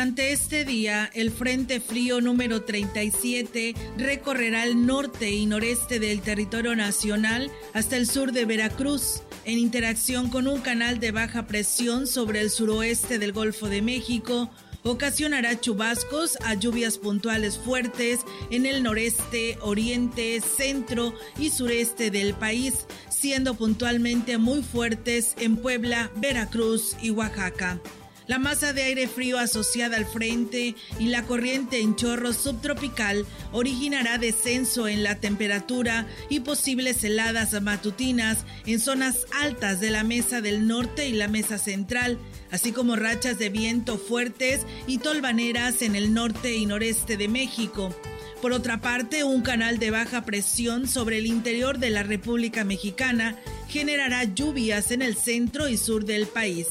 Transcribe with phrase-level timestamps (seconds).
[0.00, 6.74] Durante este día, el Frente Frío número 37 recorrerá el norte y noreste del territorio
[6.74, 12.40] nacional hasta el sur de Veracruz, en interacción con un canal de baja presión sobre
[12.40, 14.48] el suroeste del Golfo de México,
[14.84, 18.20] ocasionará chubascos a lluvias puntuales fuertes
[18.50, 26.10] en el noreste, oriente, centro y sureste del país, siendo puntualmente muy fuertes en Puebla,
[26.16, 27.78] Veracruz y Oaxaca.
[28.26, 34.18] La masa de aire frío asociada al frente y la corriente en chorro subtropical originará
[34.18, 40.66] descenso en la temperatura y posibles heladas matutinas en zonas altas de la mesa del
[40.66, 42.18] norte y la mesa central,
[42.50, 47.94] así como rachas de viento fuertes y tolvaneras en el norte y noreste de México.
[48.40, 53.36] Por otra parte, un canal de baja presión sobre el interior de la República Mexicana
[53.68, 56.66] generará lluvias en el centro y sur del país.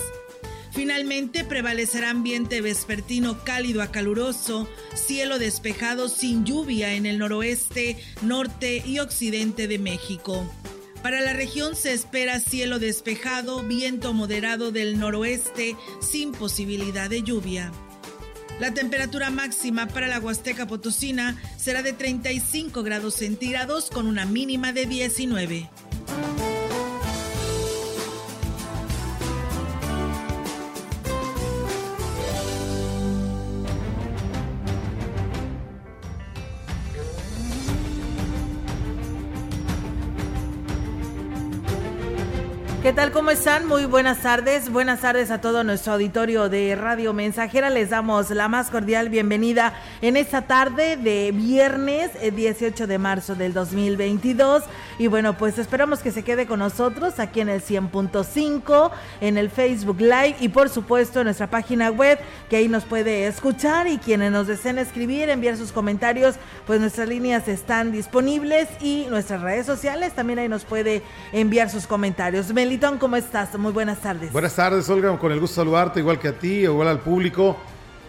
[0.72, 8.84] Finalmente prevalecerá ambiente vespertino cálido a caluroso, cielo despejado sin lluvia en el noroeste, norte
[8.86, 10.46] y occidente de México.
[11.02, 17.72] Para la región se espera cielo despejado, viento moderado del noroeste sin posibilidad de lluvia.
[18.60, 24.74] La temperatura máxima para la Huasteca Potosina será de 35 grados centígrados con una mínima
[24.74, 25.70] de 19.
[42.90, 43.12] ¿Qué tal?
[43.12, 43.68] ¿Cómo están?
[43.68, 44.72] Muy buenas tardes.
[44.72, 47.70] Buenas tardes a todo nuestro auditorio de Radio Mensajera.
[47.70, 53.36] Les damos la más cordial bienvenida en esta tarde de viernes 18 eh, de marzo
[53.36, 54.64] del 2022.
[54.98, 58.90] Y bueno, pues esperamos que se quede con nosotros aquí en el 100.5,
[59.22, 62.18] en el Facebook Live y por supuesto en nuestra página web,
[62.50, 67.08] que ahí nos puede escuchar y quienes nos deseen escribir, enviar sus comentarios, pues nuestras
[67.08, 72.52] líneas están disponibles y nuestras redes sociales también ahí nos puede enviar sus comentarios.
[72.80, 73.58] Melitón, ¿cómo estás?
[73.58, 74.32] Muy buenas tardes.
[74.32, 77.58] Buenas tardes, Olga, con el gusto de saludarte, igual que a ti, igual al público.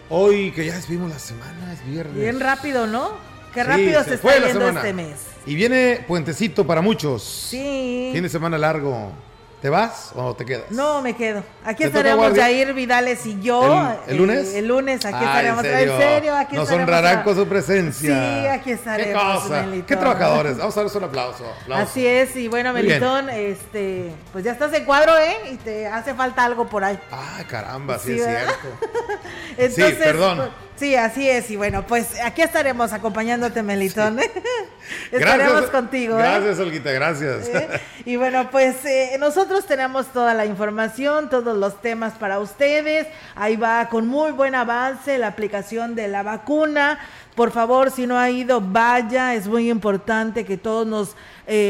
[0.07, 2.15] Hoy que ya despedimos la semana, es viernes.
[2.15, 3.11] Bien rápido, ¿no?
[3.53, 5.25] Qué rápido se, está yendo este mes.
[5.45, 7.21] Y viene puentecito para muchos.
[7.21, 8.11] Sí.
[8.13, 9.11] Tiene semana largo.
[9.61, 10.71] ¿Te vas o te quedas?
[10.71, 11.43] No, me quedo.
[11.63, 13.93] Aquí estaremos Jair Vidales y yo.
[14.07, 14.55] ¿El, lunes?
[14.55, 15.63] El, lunes, aquí ah, estaremos.
[15.63, 15.93] ¿en serio?
[15.93, 16.35] ¿En serio?
[16.35, 18.41] Aquí Nos honrarán con su presencia.
[18.41, 19.43] Sí, aquí estaremos.
[19.43, 19.65] Qué cosa.
[19.85, 20.57] Qué trabajadores.
[20.57, 24.83] Vamos a darles un aplauso, Así es, y bueno, Melitón, este, pues ya estás en
[24.83, 25.51] cuadro, ¿eh?
[25.51, 26.99] Y te hace falta algo por ahí.
[27.11, 28.67] Ah, caramba, sí, es cierto.
[29.57, 30.37] Entonces, sí, perdón.
[30.37, 30.49] Pues,
[30.81, 31.51] Sí, así es.
[31.51, 34.19] Y bueno, pues aquí estaremos acompañándote, Melitón.
[35.11, 36.17] estaremos contigo.
[36.17, 36.23] ¿eh?
[36.23, 37.49] Gracias, Olguita, gracias.
[37.49, 37.79] ¿Eh?
[38.03, 43.05] Y bueno, pues eh, nosotros tenemos toda la información, todos los temas para ustedes.
[43.35, 46.97] Ahí va con muy buen avance la aplicación de la vacuna.
[47.35, 49.35] Por favor, si no ha ido, vaya.
[49.35, 51.15] Es muy importante que todos nos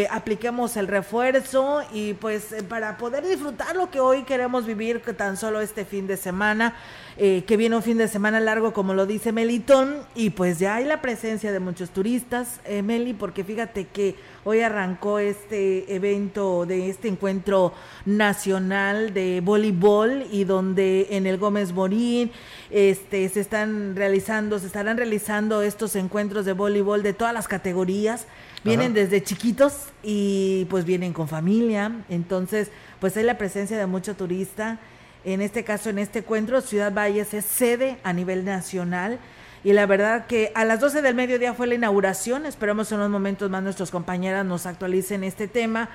[0.09, 5.61] apliquemos el refuerzo y pues para poder disfrutar lo que hoy queremos vivir tan solo
[5.61, 6.75] este fin de semana.
[7.17, 10.75] Eh, que viene un fin de semana largo, como lo dice Melitón, y pues ya
[10.75, 14.15] hay la presencia de muchos turistas, eh, Meli, porque fíjate que
[14.45, 17.73] hoy arrancó este evento de este encuentro
[18.05, 22.31] nacional de voleibol y donde en el Gómez Morín
[22.69, 28.25] este, se están realizando, se estarán realizando estos encuentros de voleibol de todas las categorías.
[28.63, 32.69] Vienen desde chiquitos y pues vienen con familia, entonces
[32.99, 34.79] pues hay la presencia de mucho turista
[35.23, 39.19] en este caso, en este encuentro, Ciudad Valles es sede a nivel nacional.
[39.63, 42.47] Y la verdad que a las 12 del mediodía fue la inauguración.
[42.47, 45.89] Esperamos en unos momentos más nuestros compañeras nos actualicen este tema.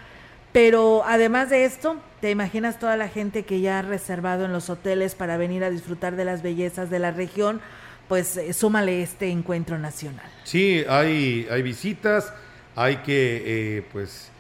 [0.53, 4.71] Pero además de esto, ¿te imaginas toda la gente que ya ha reservado en los
[4.71, 7.61] hoteles para venir a disfrutar de las bellezas de la región?
[8.09, 10.31] Pues eh, súmale este encuentro nacional.
[10.45, 12.33] Sí, hay, hay visitas,
[12.77, 13.43] hay que,
[13.79, 14.31] eh, pues,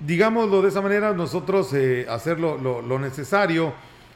[0.00, 3.74] digámoslo de esa manera, nosotros eh, hacer lo, necesario,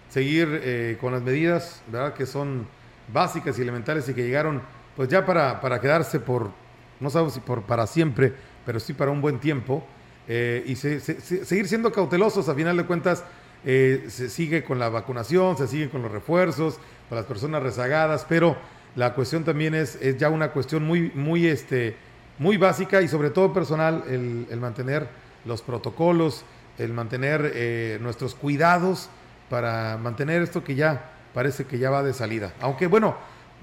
[0.08, 2.14] seguir con las medidas, ¿verdad?
[2.14, 2.66] Que son
[3.12, 4.62] básicas y elementales y que llegaron,
[4.96, 6.50] pues ya para, para quedarse por,
[6.98, 8.32] no sabemos si por para siempre,
[8.64, 9.84] pero sí para un buen tiempo.
[10.32, 13.24] Eh, y seguir siendo cautelosos, a final de cuentas,
[13.64, 18.24] eh, se sigue con la vacunación, se sigue con los refuerzos para las personas rezagadas,
[18.28, 18.56] pero
[18.94, 21.96] la cuestión también es, es ya una cuestión muy, muy, este,
[22.40, 25.06] muy básica y sobre todo personal, el, el mantener
[25.44, 26.44] los protocolos,
[26.78, 29.10] el mantener eh, nuestros cuidados
[29.50, 32.54] para mantener esto que ya parece que ya va de salida.
[32.60, 33.14] Aunque bueno,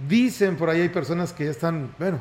[0.07, 2.19] dicen por ahí hay personas que ya están, bueno,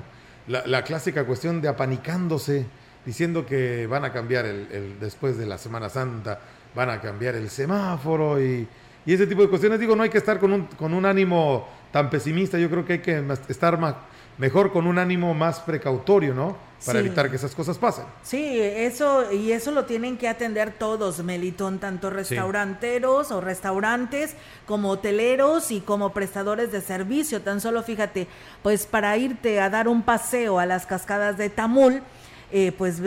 [0.49, 2.67] la, clásica cuestión de apanicándose
[3.05, 6.41] diciendo que van a cambiar el, después de la Semana Santa,
[6.75, 8.67] van a cambiar el semáforo y,
[9.05, 9.79] ese tipo de cuestiones.
[9.79, 12.95] Digo, no hay que estar con un, con un ánimo tan pesimista, yo creo que
[12.95, 13.95] hay que estar más,
[14.39, 16.57] mejor con un ánimo más precautorio, ¿no?
[16.85, 18.05] Para evitar que esas cosas pasen.
[18.23, 24.35] Sí, eso, y eso lo tienen que atender todos, Melitón, tanto restauranteros o restaurantes,
[24.67, 27.41] como hoteleros y como prestadores de servicio.
[27.41, 28.29] Tan solo fíjate,
[28.63, 32.03] pues para irte a dar un paseo a las cascadas de Tamul,
[32.51, 33.01] eh, pues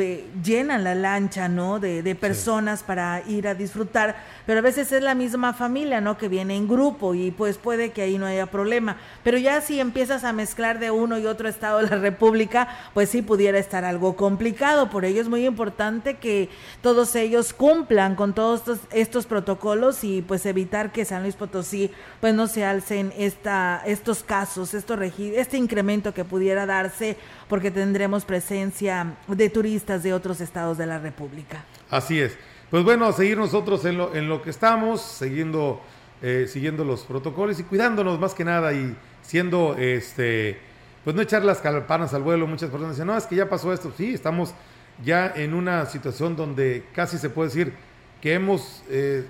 [0.44, 1.80] llenan la lancha, ¿no?
[1.80, 6.18] De, de personas para ir a disfrutar, pero a veces es la misma familia, ¿no?
[6.18, 8.98] Que viene en grupo y pues puede que ahí no haya problema.
[9.24, 13.10] Pero ya si empiezas a mezclar de uno y otro estado de la República, pues
[13.10, 14.90] sí pudiera estar algo complicado.
[14.90, 16.50] Por ello es muy importante que
[16.82, 21.92] todos ellos cumplan con todos estos, estos protocolos y pues evitar que San Luis Potosí
[22.22, 28.26] pues no se alcen esta, estos casos, estos este incremento que pudiera darse porque tendremos
[28.26, 31.66] presencia de turistas de otros estados de la República.
[31.90, 32.38] Así es.
[32.70, 35.82] Pues bueno, a seguir nosotros en lo, en lo que estamos, siguiendo,
[36.22, 40.60] eh, siguiendo los protocolos y cuidándonos más que nada y siendo, este,
[41.04, 42.46] pues no echar las campanas al vuelo.
[42.46, 43.92] Muchas personas dicen, no, es que ya pasó esto.
[43.98, 44.54] Sí, estamos
[45.04, 47.74] ya en una situación donde casi se puede decir
[48.22, 49.26] que hemos eh,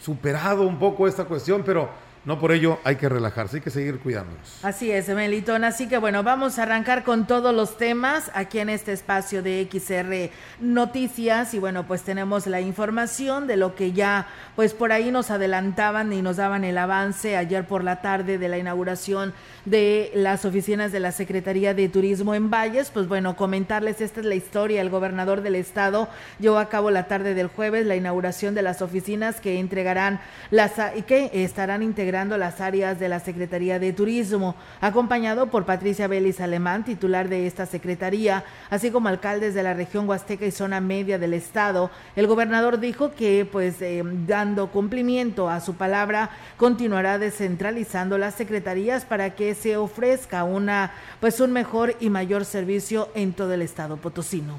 [0.00, 1.88] superado un poco esta cuestión, pero
[2.28, 4.62] no por ello hay que relajarse, hay que seguir cuidándonos.
[4.62, 5.64] Así es, Melitón.
[5.64, 9.66] Así que bueno, vamos a arrancar con todos los temas aquí en este espacio de
[9.72, 10.30] XR
[10.60, 11.54] Noticias.
[11.54, 14.26] Y bueno, pues tenemos la información de lo que ya,
[14.56, 18.48] pues por ahí nos adelantaban y nos daban el avance ayer por la tarde de
[18.48, 19.32] la inauguración
[19.64, 22.90] de las oficinas de la Secretaría de Turismo en Valles.
[22.90, 24.82] Pues bueno, comentarles, esta es la historia.
[24.82, 28.82] El gobernador del estado llevó a cabo la tarde del jueves la inauguración de las
[28.82, 30.20] oficinas que entregarán
[30.50, 31.82] las y que estarán
[32.18, 37.46] integrando las áreas de la Secretaría de Turismo, acompañado por Patricia Vélez Alemán, titular de
[37.46, 41.92] esta secretaría, así como alcaldes de la región Huasteca y zona media del estado.
[42.16, 49.04] El gobernador dijo que, pues, eh, dando cumplimiento a su palabra, continuará descentralizando las secretarías
[49.04, 53.96] para que se ofrezca una, pues un mejor y mayor servicio en todo el estado
[53.96, 54.58] potosino.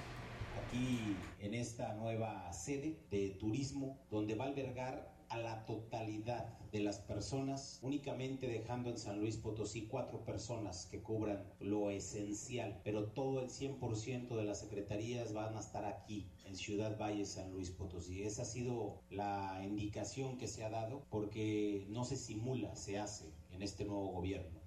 [0.65, 6.79] Aquí en esta nueva sede de turismo, donde va a albergar a la totalidad de
[6.79, 13.05] las personas, únicamente dejando en San Luis Potosí cuatro personas que cubran lo esencial, pero
[13.05, 17.71] todo el 100% de las secretarías van a estar aquí, en Ciudad Valle, San Luis
[17.71, 18.23] Potosí.
[18.23, 23.33] Esa ha sido la indicación que se ha dado porque no se simula, se hace
[23.51, 24.58] en este nuevo gobierno.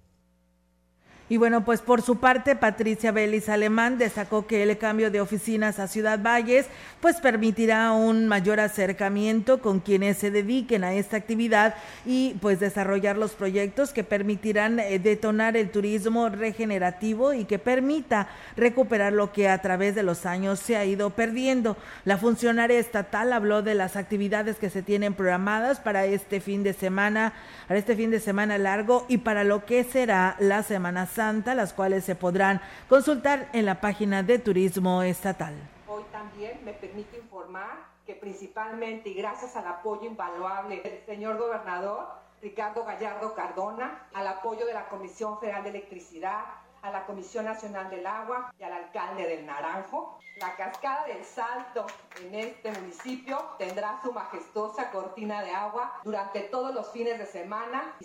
[1.29, 5.79] Y bueno, pues por su parte, Patricia Vélez Alemán destacó que el cambio de oficinas
[5.79, 6.65] a Ciudad Valles
[6.99, 11.75] pues permitirá un mayor acercamiento con quienes se dediquen a esta actividad
[12.05, 18.27] y pues desarrollar los proyectos que permitirán eh, detonar el turismo regenerativo y que permita
[18.57, 21.77] recuperar lo que a través de los años se ha ido perdiendo.
[22.03, 26.73] La funcionaria estatal habló de las actividades que se tienen programadas para este fin de
[26.73, 27.33] semana,
[27.67, 31.73] para este fin de semana largo y para lo que será la Semana Santa, las
[31.73, 35.53] cuales se podrán consultar en la página de Turismo Estatal.
[35.87, 42.07] Hoy también me permite informar que principalmente y gracias al apoyo invaluable del señor gobernador
[42.41, 46.43] Ricardo Gallardo Cardona, al apoyo de la Comisión Federal de Electricidad,
[46.81, 50.19] a la Comisión Nacional del Agua y al alcalde del Naranjo.
[50.41, 51.85] La cascada del Salto
[52.21, 57.95] en este municipio tendrá su majestuosa cortina de agua durante todos los fines de semana.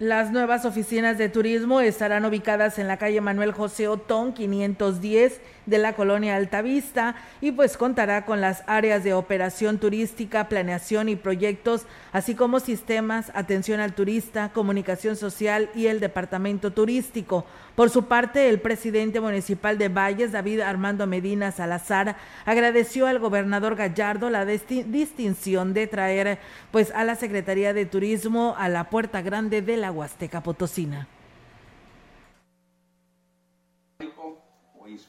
[0.00, 5.78] Las nuevas oficinas de turismo estarán ubicadas en la calle Manuel José Otón 510 de
[5.78, 11.86] la colonia Altavista y pues contará con las áreas de operación turística, planeación y proyectos,
[12.12, 17.46] así como sistemas, atención al turista, comunicación social y el departamento turístico.
[17.76, 23.76] Por su parte, el presidente municipal de Valles, David Armando Medina Salazar, agradeció al gobernador
[23.76, 26.38] Gallardo la distinción de traer
[26.72, 31.06] pues a la Secretaría de Turismo a la Puerta Grande de la Huasteca Potosina.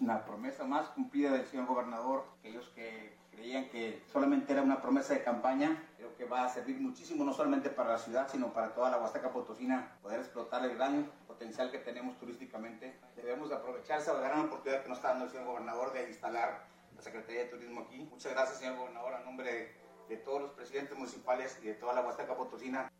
[0.01, 5.13] Una promesa más cumplida del señor gobernador, aquellos que creían que solamente era una promesa
[5.13, 8.73] de campaña, creo que va a servir muchísimo no solamente para la ciudad, sino para
[8.73, 12.95] toda la Huasteca Potosina, poder explotar el gran potencial que tenemos turísticamente.
[13.15, 16.65] Debemos aprovechar esa gran oportunidad que nos está dando el señor gobernador de instalar
[16.95, 18.07] la Secretaría de Turismo aquí.
[18.09, 19.69] Muchas gracias, señor gobernador, a nombre
[20.09, 22.91] de, todos los presidentes municipales y de toda la Huasteca Potosina.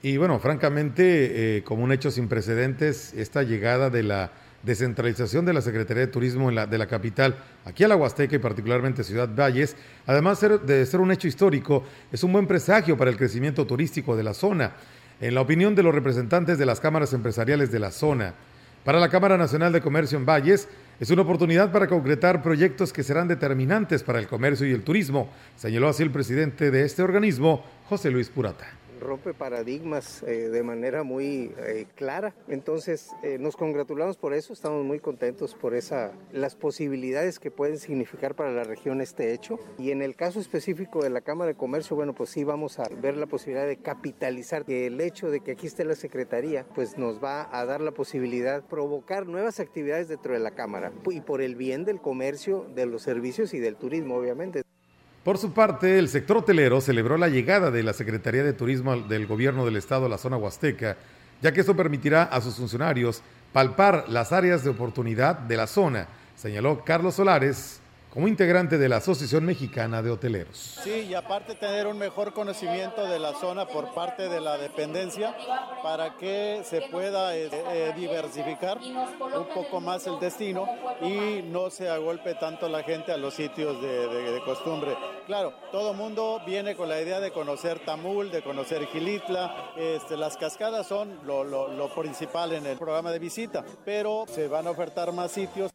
[0.00, 4.30] Y bueno, francamente, eh, como un hecho sin precedentes, esta llegada de la
[4.62, 9.04] descentralización de la Secretaría de Turismo de la capital, aquí a la Huasteca y particularmente
[9.04, 9.76] Ciudad Valles,
[10.06, 14.22] además de ser un hecho histórico, es un buen presagio para el crecimiento turístico de
[14.22, 14.72] la zona.
[15.20, 18.34] En la opinión de los representantes de las cámaras empresariales de la zona,
[18.84, 23.02] para la Cámara Nacional de Comercio en Valles es una oportunidad para concretar proyectos que
[23.02, 27.64] serán determinantes para el comercio y el turismo, señaló así el presidente de este organismo,
[27.88, 32.34] José Luis Purata rompe paradigmas eh, de manera muy eh, clara.
[32.48, 37.78] Entonces eh, nos congratulamos por eso, estamos muy contentos por esa, las posibilidades que pueden
[37.78, 39.58] significar para la región este hecho.
[39.78, 42.88] Y en el caso específico de la Cámara de Comercio, bueno, pues sí vamos a
[43.00, 47.22] ver la posibilidad de capitalizar el hecho de que aquí esté la Secretaría, pues nos
[47.22, 51.42] va a dar la posibilidad de provocar nuevas actividades dentro de la Cámara y por
[51.42, 54.62] el bien del comercio, de los servicios y del turismo, obviamente.
[55.24, 59.26] Por su parte, el sector hotelero celebró la llegada de la Secretaría de Turismo del
[59.26, 60.96] Gobierno del Estado a la zona huasteca,
[61.42, 63.20] ya que esto permitirá a sus funcionarios
[63.52, 67.79] palpar las áreas de oportunidad de la zona, señaló Carlos Solares,
[68.10, 70.80] como integrante de la Asociación Mexicana de Hoteleros.
[70.82, 75.36] Sí, y aparte tener un mejor conocimiento de la zona por parte de la dependencia
[75.82, 80.66] para que se pueda eh, eh, diversificar un poco más el destino
[81.00, 84.96] y no se agolpe tanto la gente a los sitios de, costumbre.
[85.26, 90.36] Claro, todo mundo viene con la idea de conocer Tamul, de conocer Gilitla, este, las
[90.36, 95.12] cascadas son lo, lo principal en el programa de visita, pero se van a ofertar
[95.12, 95.70] más sitios.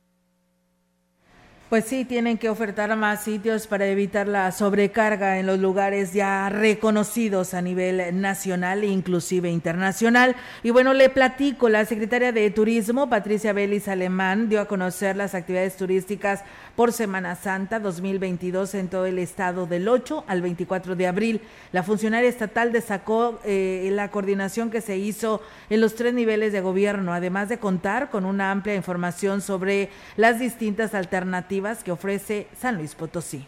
[1.76, 6.48] Pues sí, tienen que ofertar más sitios para evitar la sobrecarga en los lugares ya
[6.48, 10.38] reconocidos a nivel nacional e inclusive internacional.
[10.64, 15.36] Y bueno, le platico, la secretaria de Turismo, Patricia Belis Alemán, dio a conocer las
[15.36, 16.46] actividades turísticas
[16.78, 21.42] por Semana Santa 2022 en todo el estado del 8 al 24 de abril.
[21.74, 26.62] La funcionaria estatal destacó eh, la coordinación que se hizo en los tres niveles de
[26.62, 32.78] gobierno, además de contar con una amplia información sobre las distintas alternativas que ofrece San
[32.78, 33.48] Luis Potosí.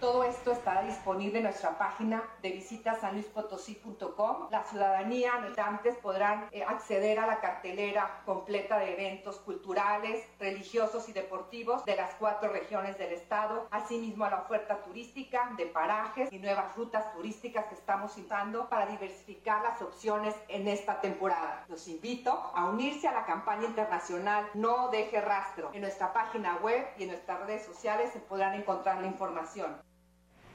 [0.00, 4.48] Todo esto estará disponible en nuestra página de visita sanluispotosí.com.
[4.50, 11.12] La ciudadanía, habitantes podrán eh, acceder a la cartelera completa de eventos culturales, religiosos y
[11.12, 16.38] deportivos de las cuatro regiones del estado, asimismo a la oferta turística de parajes y
[16.38, 21.66] nuevas rutas turísticas que estamos citando para diversificar las opciones en esta temporada.
[21.68, 25.68] Los invito a unirse a la campaña internacional No deje rastro.
[25.74, 29.89] En nuestra página web y en nuestras redes sociales se podrán encontrar la información.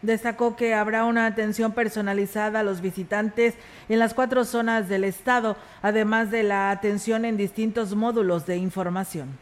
[0.01, 3.55] Destacó que habrá una atención personalizada a los visitantes
[3.89, 9.37] en las cuatro zonas del estado, además de la atención en distintos módulos de información.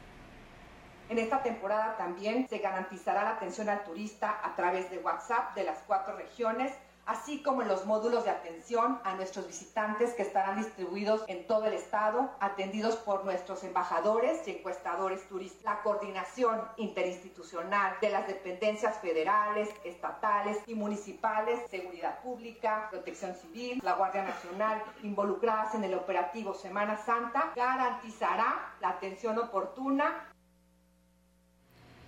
[1.10, 5.64] En esta temporada también se garantizará la atención al turista a través de WhatsApp de
[5.64, 6.72] las cuatro regiones
[7.06, 11.66] así como en los módulos de atención a nuestros visitantes que estarán distribuidos en todo
[11.66, 15.64] el estado, atendidos por nuestros embajadores y encuestadores turísticos.
[15.64, 23.94] La coordinación interinstitucional de las dependencias federales, estatales y municipales, seguridad pública, protección civil, la
[23.94, 30.30] Guardia Nacional, involucradas en el operativo Semana Santa, garantizará la atención oportuna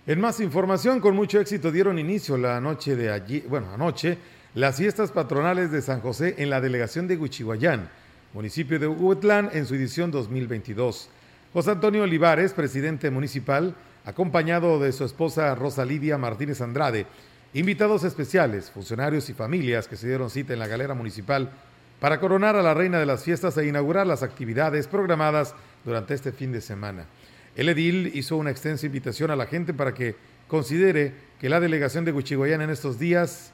[0.06, 4.16] en más información, con mucho éxito dieron inicio la noche de allí, bueno, anoche,
[4.56, 7.90] las fiestas patronales de San José en la delegación de Huichihuayán,
[8.32, 11.10] municipio de Huetlán, en su edición 2022.
[11.52, 13.74] José Antonio Olivares, presidente municipal,
[14.06, 17.04] acompañado de su esposa Rosa Lidia Martínez Andrade,
[17.52, 21.50] invitados especiales, funcionarios y familias que se dieron cita en la galera municipal
[22.00, 26.32] para coronar a la reina de las fiestas e inaugurar las actividades programadas durante este
[26.32, 27.04] fin de semana.
[27.56, 30.16] El edil hizo una extensa invitación a la gente para que
[30.48, 33.52] considere que la delegación de Huichihuayán en estos días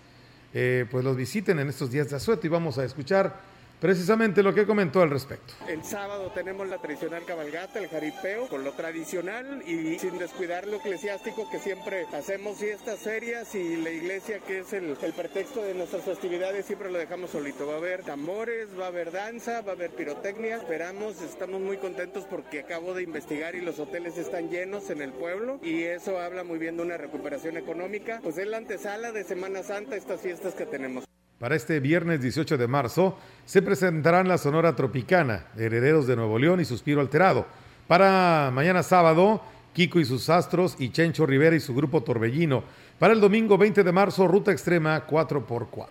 [0.54, 3.51] eh, pues los visiten en estos días de asueto y vamos a escuchar
[3.82, 5.54] precisamente lo que comentó al respecto.
[5.66, 10.76] El sábado tenemos la tradicional cabalgata, el jaripeo, con lo tradicional y sin descuidar lo
[10.76, 15.74] eclesiástico que siempre hacemos fiestas serias y la iglesia que es el, el pretexto de
[15.74, 17.66] nuestras festividades siempre lo dejamos solito.
[17.66, 20.58] Va a haber tambores, va a haber danza, va a haber pirotecnia.
[20.58, 25.12] Esperamos, estamos muy contentos porque acabo de investigar y los hoteles están llenos en el
[25.12, 28.20] pueblo y eso habla muy bien de una recuperación económica.
[28.22, 31.04] Pues es la antesala de Semana Santa estas fiestas que tenemos.
[31.42, 36.60] Para este viernes 18 de marzo se presentarán la Sonora Tropicana, Herederos de Nuevo León
[36.60, 37.46] y Suspiro Alterado.
[37.88, 42.62] Para mañana sábado, Kiko y sus astros y Chencho Rivera y su grupo Torbellino.
[42.96, 45.88] Para el domingo 20 de marzo, Ruta Extrema 4x4.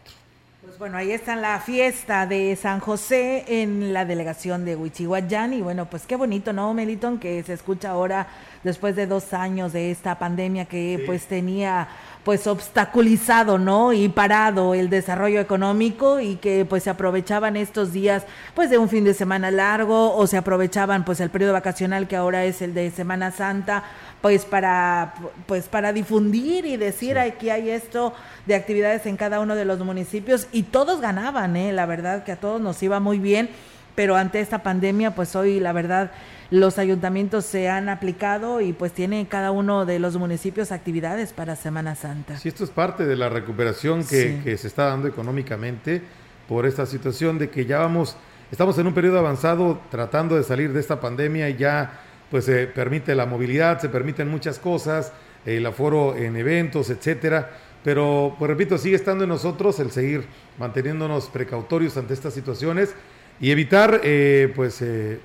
[0.62, 5.54] Pues bueno, ahí está la fiesta de San José en la delegación de Huichihuayán.
[5.54, 7.20] Y bueno, pues qué bonito, ¿no, Meliton?
[7.20, 8.30] Que se escucha ahora
[8.64, 11.04] después de dos años de esta pandemia que sí.
[11.06, 11.88] pues tenía
[12.24, 13.94] pues obstaculizado, ¿no?
[13.94, 18.90] Y parado el desarrollo económico y que pues se aprovechaban estos días pues de un
[18.90, 22.74] fin de semana largo o se aprovechaban pues el periodo vacacional que ahora es el
[22.74, 23.84] de Semana Santa
[24.22, 25.16] pues para
[25.48, 27.20] pues para difundir y decir sí.
[27.20, 28.14] aquí hay esto
[28.46, 31.74] de actividades en cada uno de los municipios y todos ganaban, ¿eh?
[31.74, 33.50] La verdad que a todos nos iba muy bien,
[33.96, 36.12] pero ante esta pandemia pues hoy la verdad
[36.52, 41.56] los ayuntamientos se han aplicado y pues tiene cada uno de los municipios actividades para
[41.56, 42.38] Semana Santa.
[42.38, 44.42] Sí, esto es parte de la recuperación que, sí.
[44.44, 46.02] que se está dando económicamente
[46.50, 48.18] por esta situación de que ya vamos,
[48.52, 52.68] estamos en un periodo avanzado tratando de salir de esta pandemia y ya pues se
[52.68, 55.14] permite la movilidad, se permiten muchas cosas,
[55.46, 57.50] el aforo en eventos, etcétera.
[57.84, 60.26] Pero, pues repito, sigue estando en nosotros el seguir
[60.60, 62.94] manteniéndonos precautorios ante estas situaciones
[63.40, 65.20] y evitar, eh, pues, eh,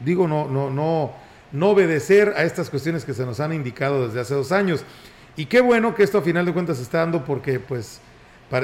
[0.00, 1.12] digo, no, no, no,
[1.52, 4.84] no obedecer a estas cuestiones que se nos han indicado desde hace dos años.
[5.36, 8.00] Y qué bueno que esto a final de cuentas se está dando porque, pues,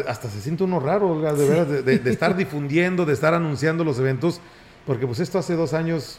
[0.07, 1.83] hasta se siente uno raro, Olga, de, sí.
[1.83, 4.41] de, de estar difundiendo, de estar anunciando los eventos,
[4.87, 6.19] porque pues esto hace dos años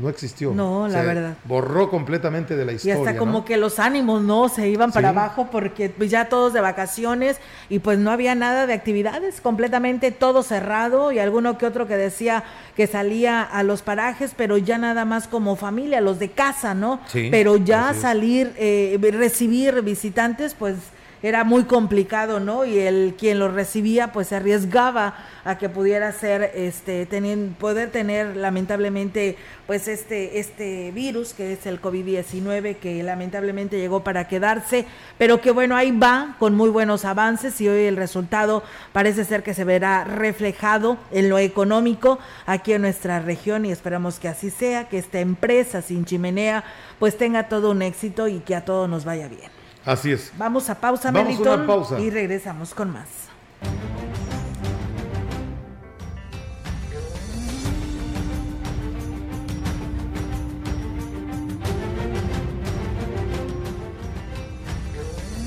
[0.00, 0.52] no existió.
[0.52, 1.34] No, la Se verdad.
[1.44, 2.96] Borró completamente de la historia.
[2.96, 3.44] Y hasta como ¿no?
[3.44, 4.48] que los ánimos, ¿no?
[4.48, 5.16] Se iban para Sí.
[5.16, 10.10] abajo porque pues, ya todos de vacaciones y pues no había nada de actividades, completamente
[10.10, 12.44] todo cerrado y alguno que otro que decía
[12.76, 17.00] que salía a los parajes, pero ya nada más como familia, los de casa, ¿no?
[17.06, 20.76] Sí, pero ya salir, eh, recibir visitantes, pues
[21.22, 22.64] era muy complicado, ¿no?
[22.64, 25.14] Y el quien lo recibía pues se arriesgaba
[25.44, 31.66] a que pudiera ser este teniendo poder tener lamentablemente pues este este virus que es
[31.66, 37.04] el COVID-19 que lamentablemente llegó para quedarse, pero que bueno, ahí va con muy buenos
[37.04, 42.72] avances y hoy el resultado parece ser que se verá reflejado en lo económico aquí
[42.72, 46.64] en nuestra región y esperamos que así sea, que esta empresa sin chimenea
[46.98, 49.57] pues tenga todo un éxito y que a todos nos vaya bien.
[49.88, 50.30] Así es.
[50.36, 51.98] Vamos a pausa, Vamos a Melitón, una pausa.
[51.98, 53.08] y regresamos con más.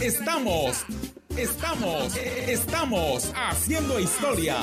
[0.00, 0.84] Estamos,
[1.36, 4.56] estamos, estamos haciendo historia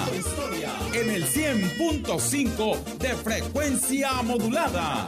[0.94, 5.08] en el 100.5 de frecuencia modulada.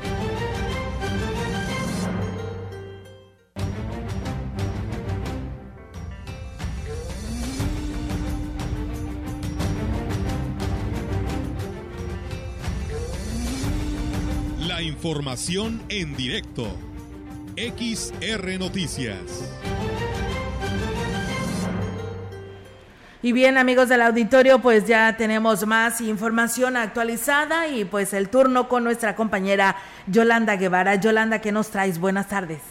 [15.01, 16.61] Información en directo.
[17.57, 19.59] XR Noticias.
[23.23, 28.67] Y bien, amigos del auditorio, pues ya tenemos más información actualizada y pues el turno
[28.67, 30.93] con nuestra compañera Yolanda Guevara.
[30.93, 31.99] Yolanda, ¿qué nos traes?
[31.99, 32.61] Buenas tardes.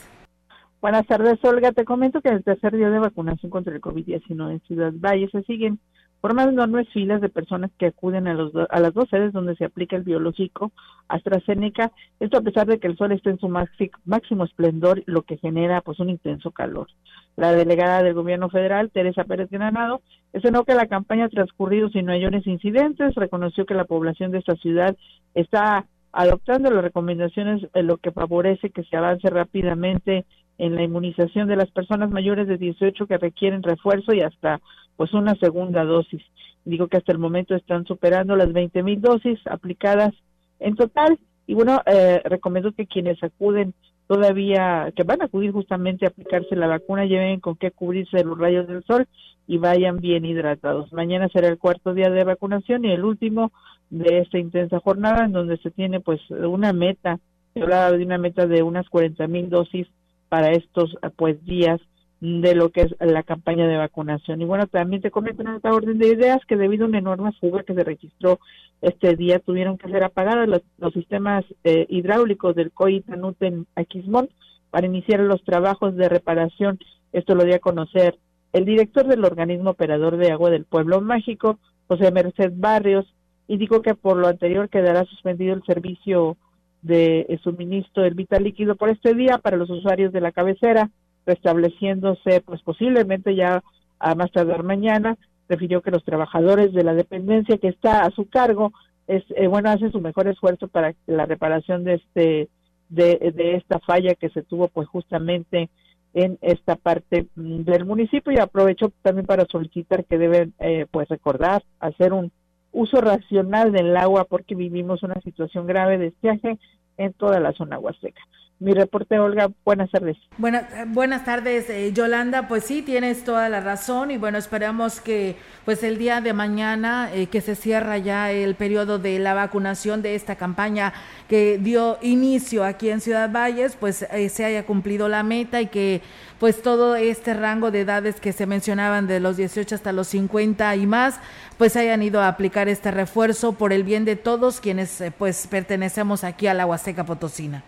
[0.81, 1.73] Buenas tardes, Olga.
[1.73, 5.43] Te comento que el tercer día de vacunación contra el COVID-19 en Ciudad Valle se
[5.43, 5.81] siguen
[6.21, 9.65] formando enormes filas de personas que acuden a, los a las dos sedes donde se
[9.65, 10.73] aplica el biológico
[11.09, 15.39] AstraZeneca, esto a pesar de que el sol está en su máximo esplendor, lo que
[15.39, 16.89] genera pues un intenso calor.
[17.37, 20.03] La delegada del gobierno federal, Teresa Pérez Granado,
[20.33, 24.57] escenó que la campaña ha transcurrido sin mayores incidentes, reconoció que la población de esta
[24.57, 24.97] ciudad
[25.35, 30.27] está adoptando las recomendaciones, lo que favorece que se avance rápidamente
[30.61, 34.61] en la inmunización de las personas mayores de 18 que requieren refuerzo y hasta
[34.95, 36.23] pues una segunda dosis.
[36.67, 40.13] Digo que hasta el momento están superando las 20 mil dosis aplicadas
[40.59, 43.73] en total y bueno, eh, recomiendo que quienes acuden
[44.07, 48.39] todavía, que van a acudir justamente a aplicarse la vacuna, lleven con qué cubrirse los
[48.39, 49.09] rayos del sol
[49.47, 50.93] y vayan bien hidratados.
[50.93, 53.51] Mañana será el cuarto día de vacunación y el último
[53.89, 57.19] de esta intensa jornada en donde se tiene pues una meta,
[57.55, 59.89] se hablaba de una meta de unas 40 mil dosis
[60.31, 61.79] para estos pues días
[62.21, 64.41] de lo que es la campaña de vacunación.
[64.41, 67.33] Y bueno, también te comento en esta orden de ideas que debido a una enorme
[67.41, 68.39] fuga que se registró
[68.81, 74.31] este día, tuvieron que ser apagados los, sistemas eh, hidráulicos del COI Tanuten Aquismón
[74.71, 76.79] para iniciar los trabajos de reparación.
[77.13, 78.19] Esto lo dio a conocer
[78.53, 83.07] el director del organismo operador de agua del pueblo mágico, José Merced Barrios,
[83.49, 86.37] indicó que por lo anterior quedará suspendido el servicio
[86.83, 90.91] de suministro del vital líquido por este día para los usuarios de la cabecera
[91.27, 93.63] restableciéndose pues posiblemente ya
[93.99, 95.17] a más tardar mañana
[95.49, 98.73] refirió que los trabajadores de la dependencia que está a su cargo
[99.07, 102.49] es eh, bueno hacen su mejor esfuerzo para la reparación de este
[102.89, 105.69] de, de esta falla que se tuvo pues justamente
[106.15, 111.09] en esta parte mm, del municipio y aprovecho también para solicitar que deben eh, pues
[111.09, 112.33] recordar hacer un
[112.73, 116.59] uso racional del agua porque vivimos una situación grave de estiaje
[116.97, 118.23] en toda la zona huasteca
[118.61, 119.51] mi reporte, Olga.
[119.65, 120.19] Buenas tardes.
[120.37, 122.47] Buenas, buenas tardes, eh, Yolanda.
[122.47, 127.11] Pues sí, tienes toda la razón y bueno, esperamos que pues el día de mañana
[127.13, 130.93] eh, que se cierra ya el periodo de la vacunación de esta campaña
[131.27, 135.69] que dio inicio aquí en Ciudad Valles, pues eh, se haya cumplido la meta y
[135.69, 136.03] que
[136.39, 140.77] pues todo este rango de edades que se mencionaban de los 18 hasta los 50
[140.77, 141.19] y más,
[141.57, 146.25] pues hayan ido a aplicar este refuerzo por el bien de todos quienes pues pertenecemos
[146.25, 147.63] aquí a la Huasteca Potosina.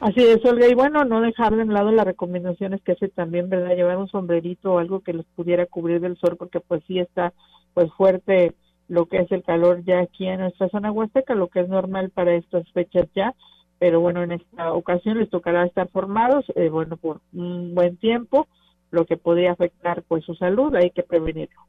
[0.00, 3.74] Así es, Olga, y bueno, no dejar de lado las recomendaciones que hace también, ¿verdad?
[3.74, 7.32] Llevar un sombrerito o algo que los pudiera cubrir del sol, porque pues sí está
[7.74, 8.54] pues fuerte
[8.86, 12.10] lo que es el calor ya aquí en nuestra zona huasteca, lo que es normal
[12.10, 13.34] para estas fechas ya,
[13.80, 18.46] pero bueno, en esta ocasión les tocará estar formados, eh, bueno, por un buen tiempo,
[18.92, 21.60] lo que podría afectar pues su salud, hay que prevenirlo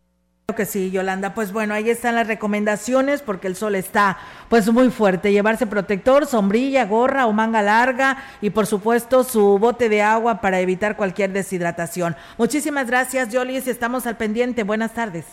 [0.55, 1.33] que sí, Yolanda.
[1.33, 4.17] Pues bueno, ahí están las recomendaciones porque el sol está
[4.49, 5.31] pues muy fuerte.
[5.31, 10.59] Llevarse protector, sombrilla, gorra o manga larga y por supuesto su bote de agua para
[10.59, 12.15] evitar cualquier deshidratación.
[12.37, 13.67] Muchísimas gracias, Jolis.
[13.67, 14.63] Estamos al pendiente.
[14.63, 15.25] Buenas tardes.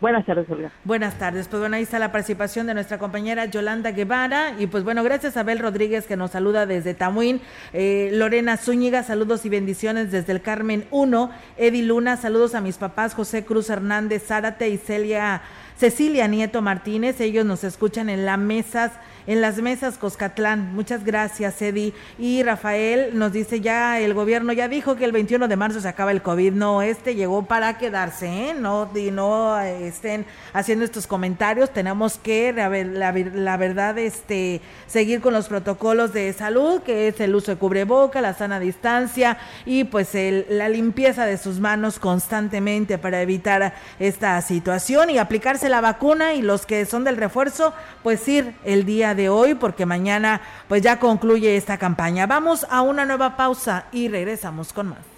[0.00, 0.70] Buenas tardes, Olga.
[0.84, 1.48] Buenas tardes.
[1.48, 4.54] Pues bueno, ahí está la participación de nuestra compañera Yolanda Guevara.
[4.56, 7.40] Y pues bueno, gracias a Abel Rodríguez que nos saluda desde Tamuín.
[7.72, 11.30] Eh, Lorena Zúñiga, saludos y bendiciones desde el Carmen 1.
[11.56, 15.42] Edi Luna, saludos a mis papás José Cruz Hernández Zárate y Celia,
[15.76, 17.20] Cecilia Nieto Martínez.
[17.20, 18.92] Ellos nos escuchan en las mesas
[19.28, 20.74] en las mesas Coscatlán.
[20.74, 21.92] Muchas gracias, Edi.
[22.18, 25.88] Y Rafael nos dice ya, el gobierno ya dijo que el 21 de marzo se
[25.88, 26.54] acaba el COVID.
[26.54, 28.54] No, este llegó para quedarse, ¿eh?
[28.54, 31.74] No, y no eh, estén haciendo estos comentarios.
[31.74, 37.52] Tenemos que, la, verdad, este, seguir con los protocolos de salud, que es el uso
[37.52, 39.36] de cubreboca, la sana distancia
[39.66, 40.08] y pues
[40.48, 46.40] la limpieza de sus manos constantemente para evitar esta situación y aplicarse la vacuna y
[46.40, 50.98] los que son del refuerzo, pues ir el día de hoy porque mañana pues ya
[50.98, 52.26] concluye esta campaña.
[52.26, 55.17] Vamos a una nueva pausa y regresamos con más.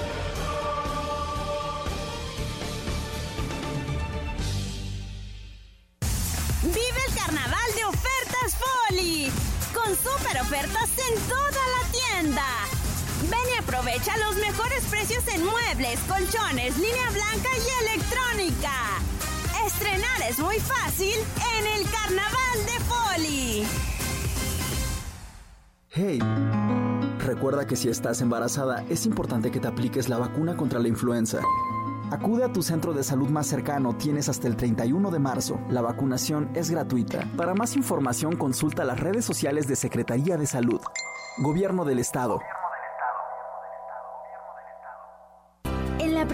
[26.03, 26.17] Hey,
[27.19, 31.41] recuerda que si estás embarazada es importante que te apliques la vacuna contra la influenza.
[32.09, 35.59] Acude a tu centro de salud más cercano, tienes hasta el 31 de marzo.
[35.69, 37.29] La vacunación es gratuita.
[37.37, 40.81] Para más información consulta las redes sociales de Secretaría de Salud.
[41.37, 42.41] Gobierno del Estado.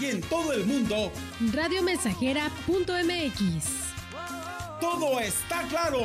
[0.00, 1.12] y en todo el mundo
[1.52, 3.64] radiomensajera.mx.
[4.80, 6.00] Todo está claro.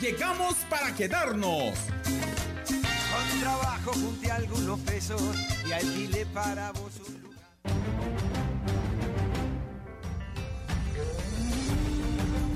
[0.00, 1.76] Llegamos para quedarnos.
[2.04, 5.20] Con trabajo junté algunos pesos
[5.68, 7.40] y alquilé para vos un lugar.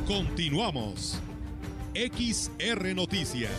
[0.06, 1.18] Continuamos.
[1.94, 3.50] XR Noticias.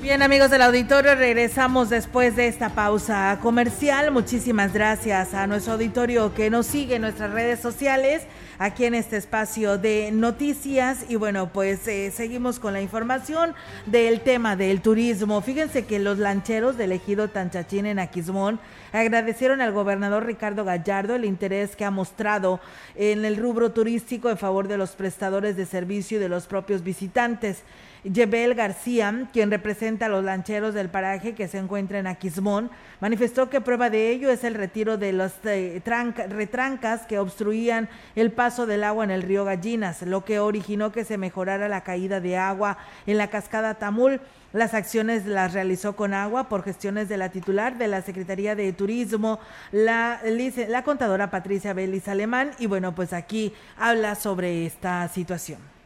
[0.00, 4.10] Bien amigos del auditorio, regresamos después de esta pausa comercial.
[4.10, 8.22] Muchísimas gracias a nuestro auditorio que nos sigue en nuestras redes sociales,
[8.58, 11.04] aquí en este espacio de noticias.
[11.10, 15.42] Y bueno, pues eh, seguimos con la información del tema del turismo.
[15.42, 18.58] Fíjense que los lancheros del ejido Tanchachín en Aquismón
[18.94, 22.58] agradecieron al gobernador Ricardo Gallardo el interés que ha mostrado
[22.94, 26.82] en el rubro turístico en favor de los prestadores de servicio y de los propios
[26.82, 27.64] visitantes.
[28.04, 33.50] Yebel García, quien representa a los lancheros del paraje que se encuentra en Aquismón, manifestó
[33.50, 35.82] que prueba de ello es el retiro de las eh,
[36.28, 41.04] retrancas que obstruían el paso del agua en el río Gallinas, lo que originó que
[41.04, 44.20] se mejorara la caída de agua en la cascada Tamul.
[44.52, 48.72] Las acciones las realizó con agua por gestiones de la titular de la Secretaría de
[48.72, 49.38] Turismo,
[49.70, 50.20] la,
[50.84, 55.79] contadora Patricia Belis Alemán, y bueno, pues aquí habla sobre esta situación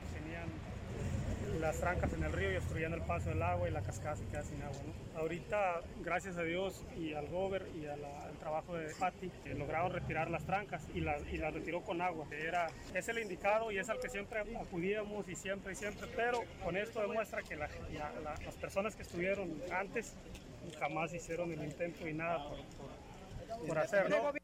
[1.65, 4.27] las trancas en el río y obstruyendo el paso del agua y la cascada se
[4.27, 4.83] queda sin agua.
[5.17, 8.03] Ahorita, gracias a Dios y al gober y al
[8.39, 12.27] trabajo de Patti, eh, lograron retirar las trancas y las, y las retiró con agua,
[12.29, 16.07] que era, es el indicado y es al que siempre acudíamos y siempre y siempre,
[16.15, 17.71] pero con esto demuestra que las
[18.61, 20.15] personas que estuvieron antes
[20.79, 24.35] jamás hicieron el intento y nada por, por, por hacerlo.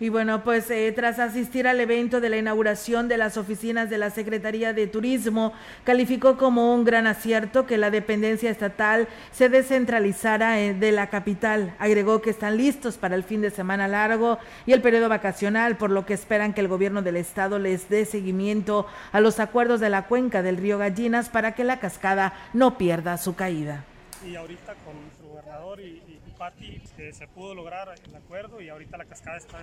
[0.00, 3.98] Y bueno, pues eh, tras asistir al evento de la inauguración de las oficinas de
[3.98, 10.60] la Secretaría de Turismo, calificó como un gran acierto que la dependencia estatal se descentralizara
[10.60, 11.74] eh, de la capital.
[11.80, 15.90] Agregó que están listos para el fin de semana largo y el periodo vacacional, por
[15.90, 19.90] lo que esperan que el gobierno del estado les dé seguimiento a los acuerdos de
[19.90, 23.84] la cuenca del río Gallinas para que la cascada no pierda su caída.
[24.24, 26.07] Y ahorita con nuestro gobernador y
[26.38, 26.80] Patti
[27.12, 29.58] se pudo lograr el acuerdo y ahorita la cascada está,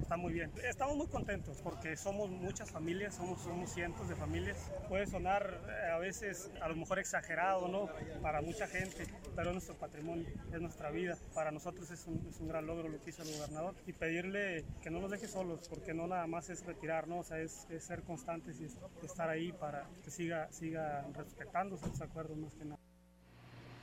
[0.00, 0.50] está, muy bien.
[0.64, 4.70] Estamos muy contentos porque somos muchas familias, somos, somos cientos de familias.
[4.88, 7.88] Puede sonar eh, a veces a lo mejor exagerado, ¿no?
[8.20, 11.16] Para mucha gente, pero es nuestro patrimonio, es nuestra vida.
[11.34, 14.64] Para nosotros es un, es un gran logro lo que hizo el gobernador y pedirle
[14.82, 17.18] que no nos deje solos porque no nada más es retirar, ¿no?
[17.18, 18.66] O sea, es, es ser constantes y
[19.04, 22.81] estar ahí para que siga, siga respetando sus acuerdos más que nada.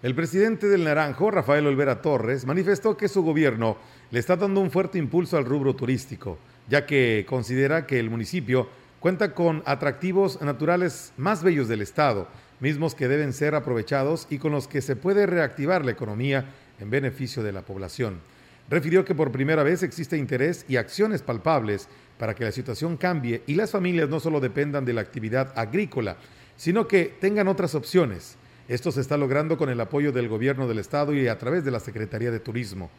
[0.01, 3.75] El presidente del Naranjo, Rafael Olvera Torres, manifestó que su gobierno
[4.11, 6.37] le está dando un fuerte impulso al rubro turístico,
[6.69, 8.69] ya que considera que el municipio
[9.01, 12.29] cuenta con atractivos naturales más bellos del estado,
[12.61, 16.45] mismos que deben ser aprovechados y con los que se puede reactivar la economía
[16.79, 18.21] en beneficio de la población.
[18.69, 23.43] Refirió que por primera vez existe interés y acciones palpables para que la situación cambie
[23.47, 26.15] y las familias no solo dependan de la actividad agrícola,
[26.55, 28.37] sino que tengan otras opciones.
[28.69, 31.71] Esto se está logrando con el apoyo del gobierno del estado y a través de
[31.71, 32.91] la Secretaría de Turismo.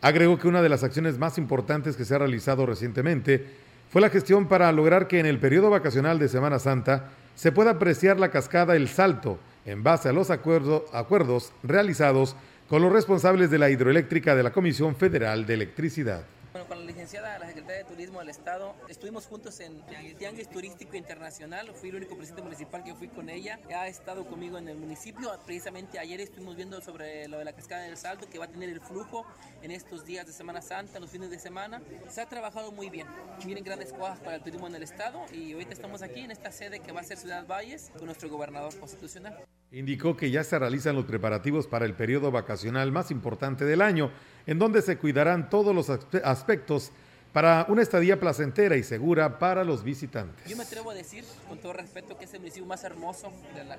[0.00, 3.46] Agregó que una de las acciones más importantes que se ha realizado recientemente
[3.88, 7.70] fue la gestión para lograr que en el periodo vacacional de Semana Santa se pueda
[7.70, 12.34] apreciar la cascada El Salto en base a los acuerdos realizados
[12.68, 16.24] con los responsables de la hidroeléctrica de la Comisión Federal de Electricidad.
[16.52, 20.50] Bueno, con la licenciada, la secretaria de Turismo del Estado, estuvimos juntos en el Tianguis
[20.50, 21.72] Turístico Internacional.
[21.74, 23.58] Fui el único presidente municipal que fui con ella.
[23.74, 25.32] Ha estado conmigo en el municipio.
[25.46, 28.68] Precisamente ayer estuvimos viendo sobre lo de la cascada del Salto, que va a tener
[28.68, 29.24] el flujo
[29.62, 31.80] en estos días de Semana Santa, los fines de semana.
[32.10, 33.06] Se ha trabajado muy bien.
[33.46, 35.24] Miren grandes cosas para el turismo en el Estado.
[35.32, 38.28] Y ahorita estamos aquí en esta sede que va a ser Ciudad Valles con nuestro
[38.28, 39.42] gobernador constitucional.
[39.72, 44.10] Indicó que ya se realizan los preparativos para el periodo vacacional más importante del año,
[44.46, 46.92] en donde se cuidarán todos los aspectos
[47.32, 50.48] para una estadía placentera y segura para los visitantes.
[50.48, 53.32] Yo me atrevo a decir, con todo respeto, que es el municipio más hermoso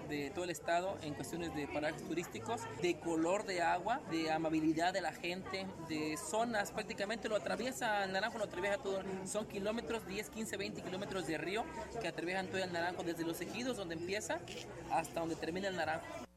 [0.10, 4.93] de, todo el estado en cuestiones de parajes turísticos, de color de agua, de amabilidad
[4.93, 10.06] de la gente, de zonas, prácticamente lo atraviesa, el naranjo lo atraviesa todo, son kilómetros,
[10.08, 11.64] 10, 15, 20 kilómetros de río
[12.01, 14.39] que atraviesan todo el naranjo, desde los ejidos donde empieza
[14.91, 16.32] hasta donde termina el naranjo.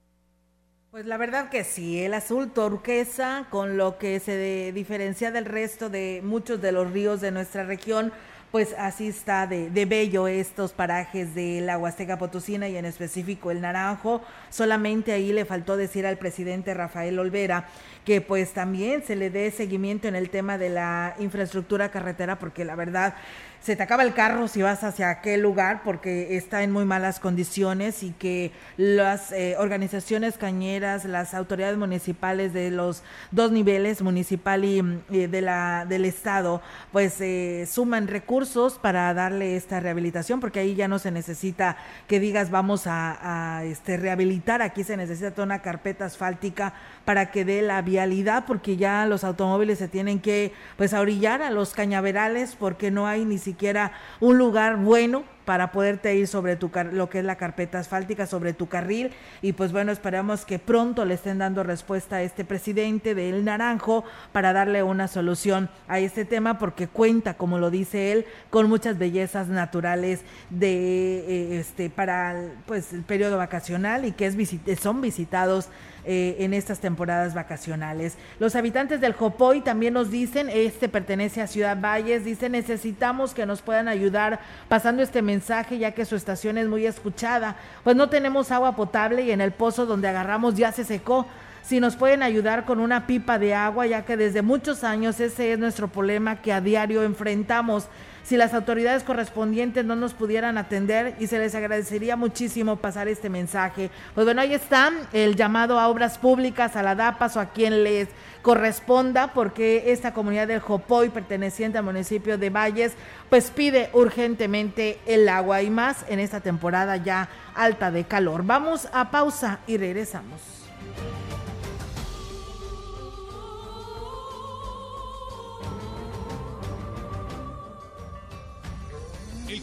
[0.97, 5.91] Pues la verdad que sí, el azul turquesa, con lo que se diferencia del resto
[5.91, 8.15] de muchos de los ríos de nuestra región,
[8.51, 13.51] pues así está de, de, bello estos parajes de la Huasteca Potosina y en específico
[13.51, 14.23] el Naranjo.
[14.49, 17.69] Solamente ahí le faltó decir al presidente Rafael Olvera
[18.07, 22.65] que pues también se le dé seguimiento en el tema de la infraestructura carretera, porque
[22.65, 23.17] la verdad
[23.61, 27.21] se te acaba el carro si vas hacia aquel lugar porque está en muy malas
[27.21, 34.65] condiciones y que las eh, organizaciones cañeras, las autoridades municipales de los dos niveles, municipal
[34.65, 40.75] y, de la, del Estado, pues eh, suman recursos para darle esta rehabilitación, porque ahí
[40.75, 41.77] ya no se necesita
[42.07, 46.75] que digas vamos a, a este, rehabilitar, aquí se necesita toda una carpeta asfáltica
[47.07, 51.51] para que dé la vialidad, porque ya los automóviles se tienen que pues orillar a
[51.51, 56.71] los cañaverales porque no hay ni siquiera un lugar bueno para poderte ir sobre tu
[56.93, 61.07] lo que es la carpeta asfáltica sobre tu carril y pues bueno esperamos que pronto
[61.07, 66.25] le estén dando respuesta a este presidente del Naranjo para darle una solución a este
[66.25, 70.21] tema porque cuenta como lo dice él con muchas bellezas naturales
[70.51, 72.35] de eh, este para
[72.67, 74.37] pues el periodo vacacional y que es
[74.81, 75.69] son visitados
[76.09, 78.17] eh, en estas temporadas vacacionales.
[78.39, 83.45] Los habitantes del Jopoy también nos dicen, este pertenece a Ciudad Valles, dice necesitamos que
[83.45, 84.39] nos puedan ayudar
[84.69, 85.36] pasando este mensaje
[85.79, 89.53] ya que su estación es muy escuchada, pues no tenemos agua potable y en el
[89.53, 91.27] pozo donde agarramos ya se secó.
[91.63, 95.53] Si nos pueden ayudar con una pipa de agua, ya que desde muchos años ese
[95.53, 97.89] es nuestro problema que a diario enfrentamos
[98.27, 103.31] si las autoridades correspondientes no nos pudieran atender y se les agradecería muchísimo pasar este
[103.31, 103.91] mensaje.
[104.15, 107.85] Pues bueno, ahí está el llamado a obras públicas, a la DAPAS o a quien
[107.85, 108.09] les
[108.43, 112.95] corresponda, porque esta comunidad del Jopoy, perteneciente al municipio de Valles,
[113.31, 118.45] pues pide urgentemente el agua y más en esta temporada ya alta de calor.
[118.45, 120.56] Vamos a pausa y regresamos.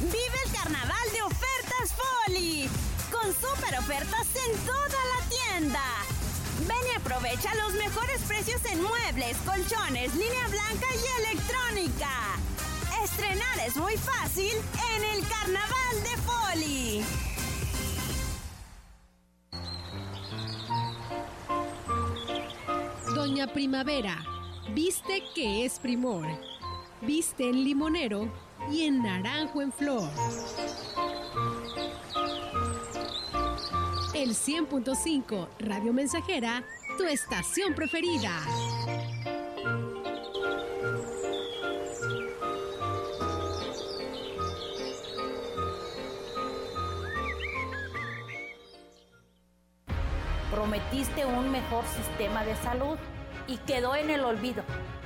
[0.00, 2.68] Vive el carnaval de ofertas Foli,
[3.12, 5.82] con super ofertas en toda la tienda.
[6.60, 12.08] Ven y aprovecha los mejores precios en muebles, colchones, línea blanca y electrónica.
[13.04, 14.52] Estrenar es muy fácil
[14.96, 17.04] en el Carnaval de Poli.
[23.14, 24.24] Doña Primavera,
[24.74, 26.26] viste que es primor.
[27.02, 30.08] Viste en limonero y en naranjo en flor.
[34.14, 36.62] El 100.5 Radio Mensajera,
[36.98, 38.32] tu estación preferida.
[50.50, 52.98] Prometiste un mejor sistema de salud
[53.46, 54.62] y quedó en el olvido.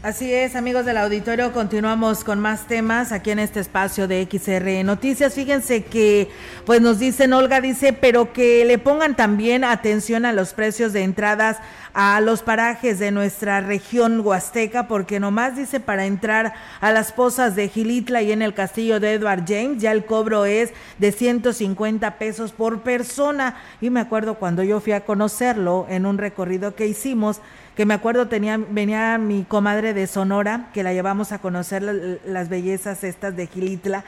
[0.00, 4.84] Así es, amigos del auditorio, continuamos con más temas aquí en este espacio de XR
[4.84, 5.34] Noticias.
[5.34, 6.30] Fíjense que,
[6.64, 11.02] pues nos dicen, Olga dice, pero que le pongan también atención a los precios de
[11.02, 11.56] entradas
[11.94, 17.56] a los parajes de nuestra región huasteca, porque nomás dice para entrar a las pozas
[17.56, 22.18] de Gilitla y en el castillo de Edward James, ya el cobro es de 150
[22.18, 23.56] pesos por persona.
[23.80, 27.40] Y me acuerdo cuando yo fui a conocerlo en un recorrido que hicimos,
[27.78, 31.92] que me acuerdo tenía venía mi comadre de Sonora, que la llevamos a conocer la,
[32.26, 34.04] las bellezas estas de Gilitla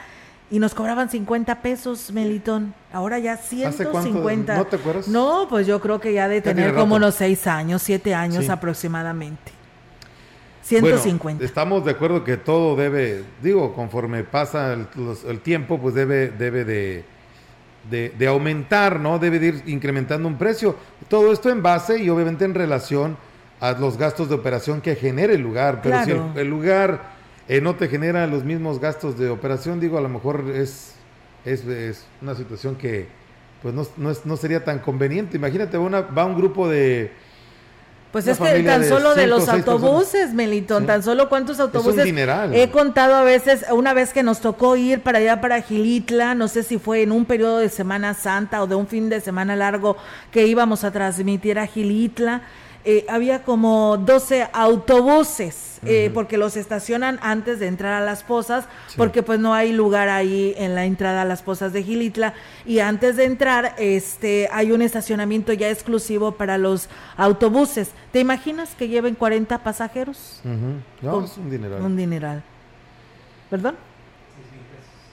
[0.49, 2.73] y nos cobraban 50 pesos, Melitón.
[2.91, 4.57] Ahora ya 150.
[4.57, 5.07] ¿No te acuerdas?
[5.07, 8.51] No, pues yo creo que ya de tener como unos 6 años, 7 años sí.
[8.51, 9.53] aproximadamente.
[10.63, 11.23] 150.
[11.23, 15.95] Bueno, estamos de acuerdo que todo debe, digo, conforme pasa el, los, el tiempo, pues
[15.95, 17.05] debe, debe de,
[17.89, 19.17] de, de, aumentar, ¿no?
[19.17, 20.75] Debe de ir incrementando un precio.
[21.07, 23.30] Todo esto en base y obviamente en relación
[23.61, 25.81] a los gastos de operación que genere el lugar.
[25.81, 26.05] Pero claro.
[26.33, 27.11] si el, el lugar
[27.47, 30.95] eh, no te genera los mismos gastos de operación, digo, a lo mejor es,
[31.45, 33.07] es, es una situación que
[33.61, 35.37] pues no, no, es, no, sería tan conveniente.
[35.37, 37.11] Imagínate, una, va un grupo de...
[38.11, 40.33] Pues es que tan solo de, de los autobuses, personas.
[40.33, 40.87] Melitón, sí.
[40.87, 42.03] tan solo cuántos autobuses.
[42.03, 46.35] Dineral, he contado a veces, una vez que nos tocó ir para allá, para Gilitla,
[46.35, 49.21] no sé si fue en un periodo de Semana Santa o de un fin de
[49.21, 49.95] semana largo
[50.31, 52.41] que íbamos a transmitir a Gilitla
[52.83, 55.89] eh, había como 12 autobuses, uh -huh.
[55.89, 58.95] eh, porque los estacionan antes de entrar a las pozas, sí.
[58.97, 62.33] porque pues no hay lugar ahí en la entrada a las pozas de Gilitla,
[62.65, 67.91] y antes de entrar este hay un estacionamiento ya exclusivo para los autobuses.
[68.11, 70.41] ¿Te imaginas que lleven 40 pasajeros?
[70.43, 70.81] Uh -huh.
[71.03, 71.81] No, es un dineral.
[71.83, 72.43] Un dineral.
[73.51, 73.75] ¿Perdón?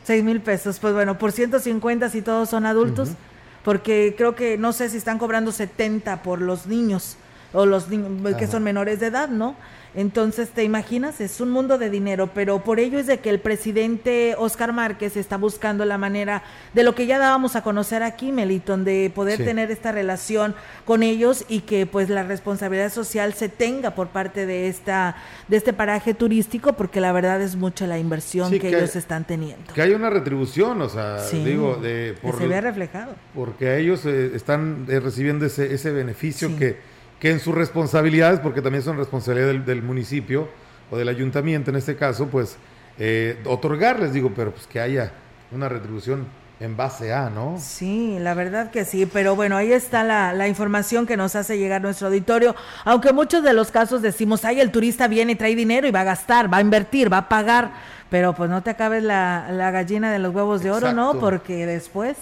[0.04, 0.78] 6 mil pesos.
[0.78, 3.62] Pues bueno, por 150 si todos son adultos, uh -huh.
[3.62, 7.18] porque creo que no sé si están cobrando 70 por los niños
[7.52, 9.56] o los niños que son menores de edad, ¿no?
[9.94, 11.20] Entonces, ¿te imaginas?
[11.20, 15.16] Es un mundo de dinero, pero por ello es de que el presidente Oscar Márquez
[15.16, 16.42] está buscando la manera
[16.74, 19.44] de lo que ya dábamos a conocer aquí, Meliton, de poder sí.
[19.44, 24.44] tener esta relación con ellos y que pues la responsabilidad social se tenga por parte
[24.44, 25.16] de esta
[25.48, 28.94] de este paraje turístico, porque la verdad es mucha la inversión sí, que, que, ellos
[28.94, 29.72] están teniendo.
[29.72, 33.14] Que hay una retribución, o sea, sí, digo, de por, que se vea reflejado.
[33.34, 36.76] Porque ellos eh, están eh, recibiendo ese, ese beneficio que
[37.20, 40.48] que en sus responsabilidades, porque también son responsabilidad del, del municipio
[40.90, 42.56] o del ayuntamiento en este caso, pues
[42.98, 45.12] eh, otorgarles, digo, pero pues que haya
[45.52, 46.26] una retribución
[46.60, 47.56] en base a, ¿no?
[47.60, 51.56] Sí, la verdad que sí, pero bueno, ahí está la, la, información que nos hace
[51.56, 55.54] llegar nuestro auditorio, aunque muchos de los casos decimos, ay, el turista viene y trae
[55.54, 57.70] dinero y va a gastar, va a invertir, va a pagar,
[58.10, 61.14] pero pues no te acabes la, la gallina de los huevos de oro, Exacto.
[61.14, 61.20] ¿no?
[61.20, 62.16] Porque después...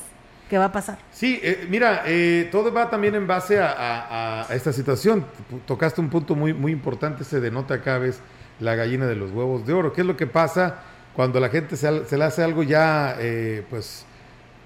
[0.48, 0.98] ¿Qué va a pasar?
[1.12, 5.24] Sí, eh, mira, eh, todo va también en base a, esta situación.
[5.66, 8.20] Tocaste un punto muy, muy importante, ese de no te acabes
[8.60, 9.92] la gallina de los huevos de oro.
[9.92, 10.76] ¿Qué es lo que pasa
[11.14, 14.06] cuando la gente se, se le hace algo ya, eh, pues,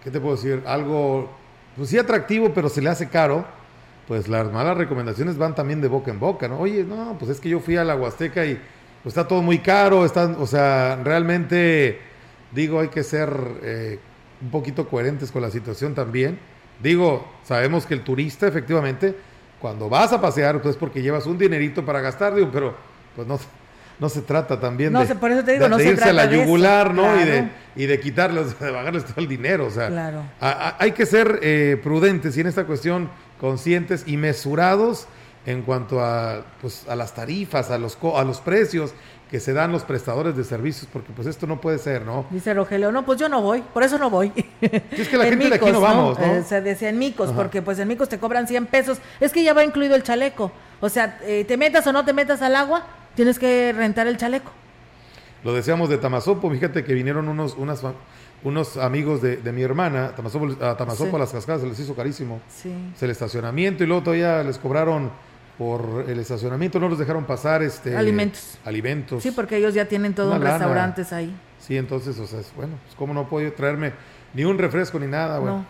[0.05, 0.63] ¿qué te puedo decir?
[0.67, 1.31] Algo,
[1.77, 3.47] pues sí atractivo, pero se le hace caro.
[4.07, 6.59] Pues las malas recomendaciones van también de boca en boca, ¿no?
[6.59, 8.55] Oye, no, pues es que yo fui a la Huasteca y
[9.03, 12.01] pues, está todo muy caro, está, o sea, realmente
[12.53, 13.31] digo, hay que ser
[13.63, 13.99] eh,
[14.43, 16.39] un poquito coherentes con la situación también.
[16.83, 19.15] Digo, sabemos que el turista efectivamente,
[19.61, 22.75] cuando vas a pasear, pues porque llevas un dinerito para gastar, digo, pero
[23.15, 23.39] pues no,
[23.99, 25.91] no se trata también no de, sé, por eso te digo, de- no de se
[25.91, 27.17] irse a la eso, yugular, ¿no?
[27.21, 27.49] Y, de, claro.
[27.77, 29.67] y de quitarles, de bajarles todo el dinero.
[29.67, 30.23] O sea, Claro.
[30.41, 35.07] a- a- hay que ser eh, prudentes y en esta cuestión conscientes y mesurados
[35.47, 38.93] en cuanto a, pues, a las tarifas, a los, co- a los precios
[39.31, 42.27] que se dan los prestadores de servicios, porque pues esto no puede ser, ¿no?
[42.31, 44.33] Dice Rogelio, no, pues yo no voy, por eso no voy.
[44.61, 46.25] es que la En gente de aquí no vamos, ¿no?
[46.25, 47.37] Eh, se decía en Micos, Ajá.
[47.39, 48.99] porque pues en Micos te cobran 100 pesos.
[49.21, 50.51] Es que ya va incluido el chaleco.
[50.81, 54.17] O sea, eh, te metas o no te metas al agua, tienes que rentar el
[54.17, 54.51] chaleco.
[55.45, 57.83] Lo decíamos de Tamazopo, fíjate que vinieron unos, unas,
[58.43, 61.17] unos amigos de, de mi hermana, Tamazopo, a Tamazopo Sí.
[61.17, 62.41] a las cascadas se les hizo carísimo.
[62.49, 62.73] Sí.
[62.97, 65.11] Es el estacionamiento y luego todavía les cobraron
[65.61, 68.57] por el estacionamiento, no los dejaron pasar este Alimentos.
[68.65, 69.23] alimentos.
[69.23, 70.57] Sí, porque ellos ya tienen todo Una un lana.
[70.57, 71.37] restaurantes ahí.
[71.59, 73.93] Sí, entonces, o sea, es, bueno, pues cómo no puedo traerme
[74.33, 75.59] ni un refresco ni nada, bueno.
[75.59, 75.67] No.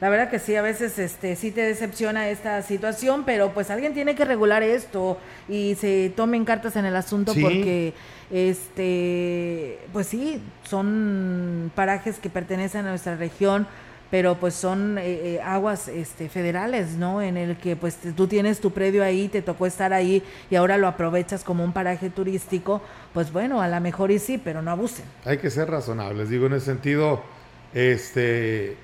[0.00, 3.94] La verdad que sí, a veces este sí te decepciona esta situación, pero pues alguien
[3.94, 5.16] tiene que regular esto
[5.48, 7.40] y se tomen cartas en el asunto Sí.
[7.42, 7.94] porque
[8.64, 13.66] este pues sí, son parajes que pertenecen a nuestra región,
[14.10, 15.02] pero pues son eh,
[15.36, 17.22] eh, aguas este federales, ¿no?
[17.22, 20.76] En el que pues tú tienes tu predio ahí, te tocó estar ahí y ahora
[20.78, 22.82] lo aprovechas como un paraje turístico,
[23.14, 25.04] pues bueno, a lo mejor y sí, pero no abusen.
[25.24, 27.22] Hay que ser razonables, digo, en ese sentido,
[27.72, 28.76] este,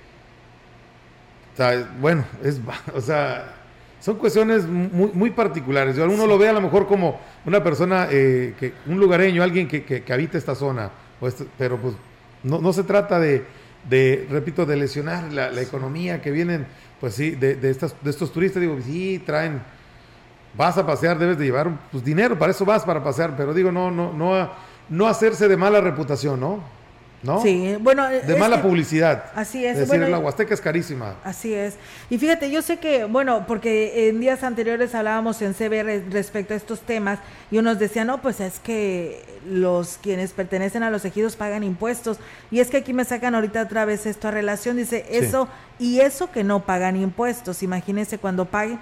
[2.01, 2.61] bueno, es,
[2.95, 3.53] o sea,
[4.01, 5.97] son cuestiones muy, muy particulares.
[5.97, 9.66] Yo, Uno lo ve a lo mejor como una persona, eh, que, un lugareño, alguien
[9.66, 10.91] que, que- que habita esta zona,
[11.22, 11.95] este- pero pues
[12.43, 13.45] no, no se trata de,
[13.89, 16.66] de, repito, de lesionar la, economía que vienen,
[17.01, 19.62] pues sí, de, de, estas, de estos turistas, digo, sí, traen,
[20.57, 23.70] vas a pasear, debes de llevar pues, dinero, para eso vas, para pasear, pero digo,
[23.70, 24.51] no, no, no,
[24.89, 26.76] no hacerse de mala reputación, ¿no?
[27.27, 27.43] ¿No?
[27.43, 29.24] Sí, bueno, De mala que- publicidad.
[29.35, 31.16] Así es, decir, bueno, la Huasteca es carísima.
[31.24, 31.74] Así es.
[32.09, 36.57] Y fíjate, yo sé que, bueno, porque en días anteriores hablábamos en CBR respecto a
[36.57, 37.18] estos temas
[37.51, 42.18] y unos decían, no, pues es que los quienes pertenecen a los ejidos pagan impuestos.
[42.51, 45.16] Y es que aquí me sacan ahorita otra vez esto a relación, dice, Sí.
[45.18, 45.49] eso
[45.79, 47.62] y eso que no pagan impuestos.
[47.62, 48.79] Imagínense cuando paguen.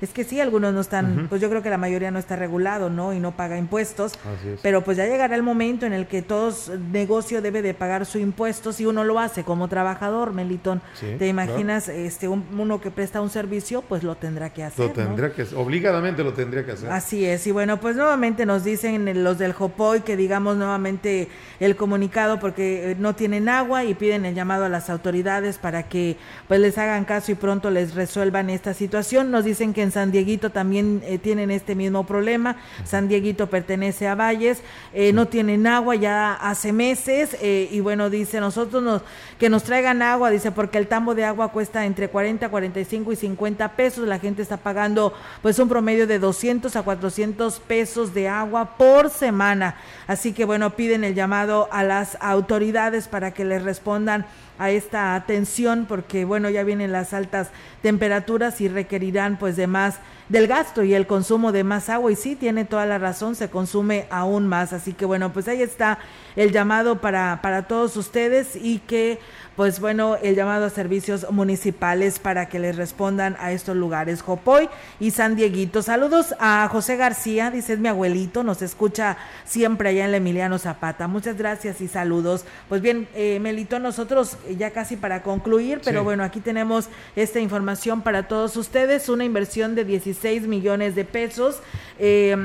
[0.00, 2.90] Es que sí, algunos no están, pues yo creo que la mayoría no está regulado,
[2.90, 3.14] ¿no?
[3.14, 4.12] Y no paga impuestos.
[4.38, 4.60] Así es.
[4.60, 8.04] Pero pues ya llegará el momento en el que todo s- negocio debe de pagar
[8.04, 10.82] su impuesto si uno lo hace como trabajador, Melitón.
[10.94, 13.82] Sí, ¿Te imaginas este un- uno que presta un servicio?
[13.82, 14.80] Pues lo tendrá que hacer.
[14.80, 14.92] Lo ¿no?
[14.94, 16.90] tendría que obligadamente lo tendría que hacer.
[16.90, 21.28] Así es, y bueno, pues nuevamente nos dicen los del Jopoy que digamos nuevamente
[21.60, 25.84] el comunicado porque eh, no tienen agua y piden el llamado a las autoridades para
[25.84, 26.16] que
[26.48, 29.30] pues les hagan caso y pronto les resuelvan esta situación.
[29.30, 32.56] Nos dicen que en San Dieguito también eh, tienen este mismo problema.
[32.84, 34.62] San Dieguito pertenece a Valles,
[34.92, 39.02] eh, no tienen agua ya hace meses eh, y bueno, dice nosotros nos,
[39.38, 43.16] que nos traigan agua, dice porque el tambo de agua cuesta entre 40, 45 y
[43.16, 48.28] 50 pesos, la gente está pagando pues un promedio de 200 a 400 pesos de
[48.28, 49.76] agua por semana.
[50.06, 54.26] Así que bueno, piden el llamado a las autoridades para que les respondan
[54.58, 57.48] a esta atención porque bueno, ya vienen las altas
[57.82, 59.98] temperaturas y requerirán pues de más
[60.28, 62.10] del gasto y el consumo de más agua.
[62.12, 65.62] Y sí tiene toda la razón, se consume aún más, así que bueno, pues ahí
[65.62, 65.98] está
[66.36, 69.18] el llamado para para todos ustedes y que
[69.56, 74.68] pues bueno, el llamado a servicios municipales para que les respondan a estos lugares, Jopoy
[74.98, 75.80] y San Dieguito.
[75.82, 80.58] Saludos a José García, dice es mi abuelito, nos escucha siempre allá en la Emiliano
[80.58, 81.06] Zapata.
[81.06, 82.44] Muchas gracias y saludos.
[82.68, 86.04] Pues bien, eh, Melito, nosotros eh, ya casi para concluir, pero Sí.
[86.04, 91.60] bueno, aquí tenemos esta información para todos ustedes, una inversión de 16 millones de pesos,
[92.00, 92.36] eh,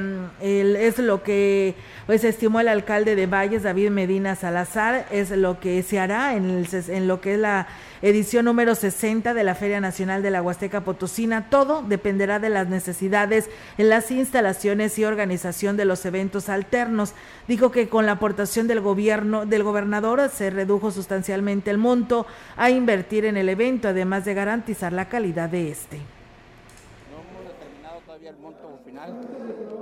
[0.42, 1.74] el- es lo que
[2.06, 6.50] pues estimó el alcalde de Valles, David Medina Salazar, es lo que se hará en,
[6.50, 7.68] el ses- en lo que es la
[8.04, 11.50] edición número 60 de la Feria Nacional de la Huasteca Potosina.
[11.50, 17.14] Todo dependerá de las necesidades en las instalaciones y organización de los eventos alternos.
[17.48, 22.70] Dijo que con la aportación del gobierno, del gobernador, se redujo sustancialmente el monto a
[22.70, 25.98] invertir en el evento, además de garantizar la calidad de este.
[25.98, 28.69] No hemos determinado todavía el monto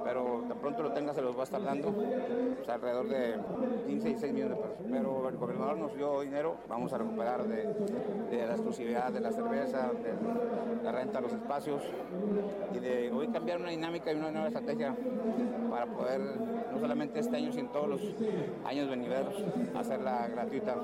[0.03, 3.35] pero tan pronto lo tenga se los va a estar dando, pues, alrededor de
[3.87, 4.77] 15 y 6 millones de pesos.
[4.89, 7.63] Pero el gobernador nos dio dinero, vamos a recuperar de,
[8.29, 11.81] de la exclusividad de la cerveza, de la renta de los espacios
[12.73, 14.95] y de hoy cambiar una dinámica y una nueva estrategia
[15.69, 16.21] para poder,
[16.71, 18.01] no solamente este año, sino todos los
[18.65, 19.35] años venideros,
[19.75, 20.75] hacerla gratuita.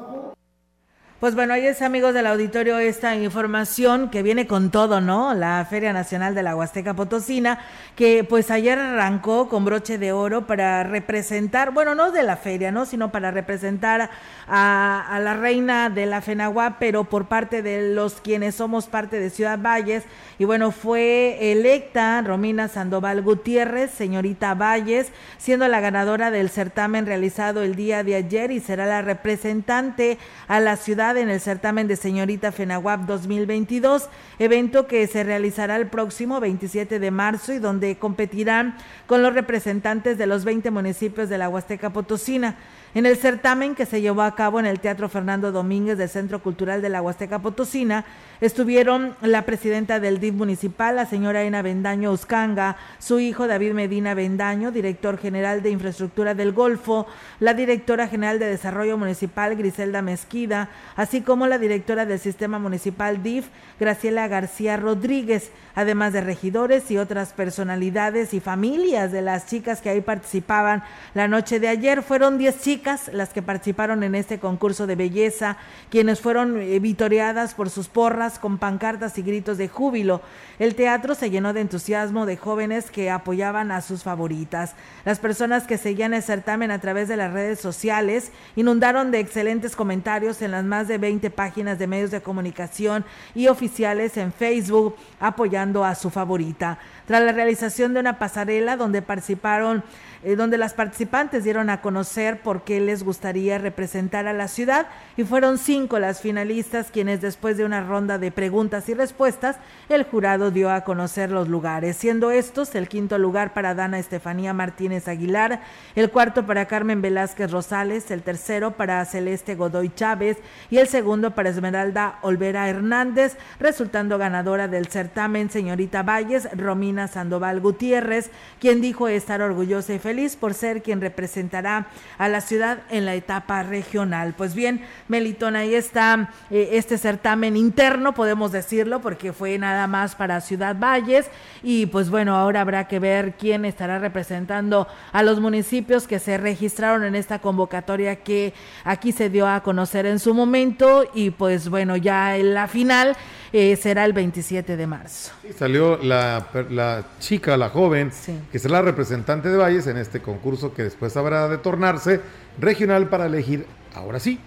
[1.23, 5.33] Pues bueno, ahí es amigos del auditorio esta información que viene con todo, ¿no?
[5.33, 7.59] La Feria Nacional de la Huasteca Potosina,
[7.95, 12.73] que pues ayer arrancó con broche de oro para representar, bueno, no de la feria,
[12.73, 12.85] ¿no?
[12.85, 14.09] Sino para representar
[14.49, 19.29] a, la reina de la FENAGUA, pero por parte de los quienes somos parte de
[19.29, 20.03] Ciudad Valles.
[20.39, 25.07] Y bueno, fue electa Romina Sandoval Gutiérrez, señorita Valles,
[25.37, 30.17] siendo la ganadora del certamen realizado el día de ayer y será la representante
[30.49, 34.09] a la ciudad en el certamen de señorita FENAWAP 2022,
[34.39, 38.75] evento que se realizará el próximo 27 de marzo y donde competirán
[39.07, 42.55] con los representantes de los 20 municipios de la Huasteca Potosina.
[42.95, 46.43] En el certamen que se llevó a cabo en el Teatro Fernando Domínguez del Centro
[46.43, 48.05] Cultural de la Huasteca Potosina,
[48.39, 54.13] estuvieron la presidenta del DIF municipal, la señora Ena Bendaño Uscanga, su hijo David Medina
[54.13, 57.07] Bendaño, director general de Infraestructura del Golfo,
[57.39, 63.23] la directora general de Desarrollo Municipal, Griselda Mezquida, así como la directora del Sistema Municipal
[63.23, 63.47] DIF,
[63.79, 69.89] Graciela García Rodríguez, además de regidores y otras personalidades y familias de las chicas que
[69.89, 70.83] ahí participaban
[71.15, 72.03] la noche de ayer.
[72.03, 75.57] Fueron 10 chicas las que participaron en este concurso de belleza,
[75.89, 80.21] quienes fueron eh, vitoreadas por sus porras con pancartas y gritos de júbilo.
[80.59, 84.75] El teatro se llenó de entusiasmo de jóvenes que apoyaban a sus favoritas.
[85.05, 89.75] Las personas que seguían el certamen a través de las redes sociales inundaron de excelentes
[89.75, 94.95] comentarios en las más de 20 páginas de medios de comunicación y oficiales en Facebook
[95.19, 96.79] apoyando a su favorita.
[97.07, 99.83] Tras la realización de una pasarela donde participaron
[100.25, 104.87] eh, donde las participantes dieron a conocer por qué les gustaría representar a la ciudad.
[105.17, 109.57] Y fueron cinco las finalistas quienes después de una ronda de preguntas y respuestas
[109.89, 114.53] el jurado dio a conocer los lugares, siendo estos el quinto lugar para Dana Estefanía
[114.53, 115.61] Martínez Aguilar,
[115.95, 120.37] el cuarto para Carmen Velázquez Rosales, el tercero para Celeste Godoy Chávez
[120.69, 127.59] y el segundo para Esmeralda Olvera Hernández, resultando ganadora del certamen señorita Valles, Romina Sandoval
[127.59, 133.05] Gutiérrez, quien dijo estar orgullosa y feliz por ser quien representará a la ciudad en
[133.05, 134.33] la etapa regional.
[134.37, 140.15] Pues bien, Melitón, ahí está eh, este certamen interno, podemos decirlo, porque fue nada más
[140.15, 141.29] para Ciudad Valles
[141.61, 146.37] y pues bueno, ahora habrá que ver quién estará representando a los municipios que se
[146.37, 148.53] registraron en esta convocatoria que
[148.83, 153.15] aquí se dio a conocer en su momento y pues bueno, ya en la final
[153.51, 155.31] eh, será el 27 de marzo.
[155.57, 158.11] salió la, la, chica, la joven,
[158.51, 162.21] que será la representante de Valles en este concurso que después habrá de tornarse
[162.59, 164.39] regional para elegir, ahora sí,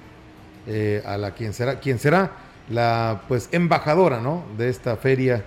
[0.66, 2.32] eh, a la quien será, quien será
[2.68, 4.44] la pues embajadora, ¿no?
[4.56, 5.44] De esta feria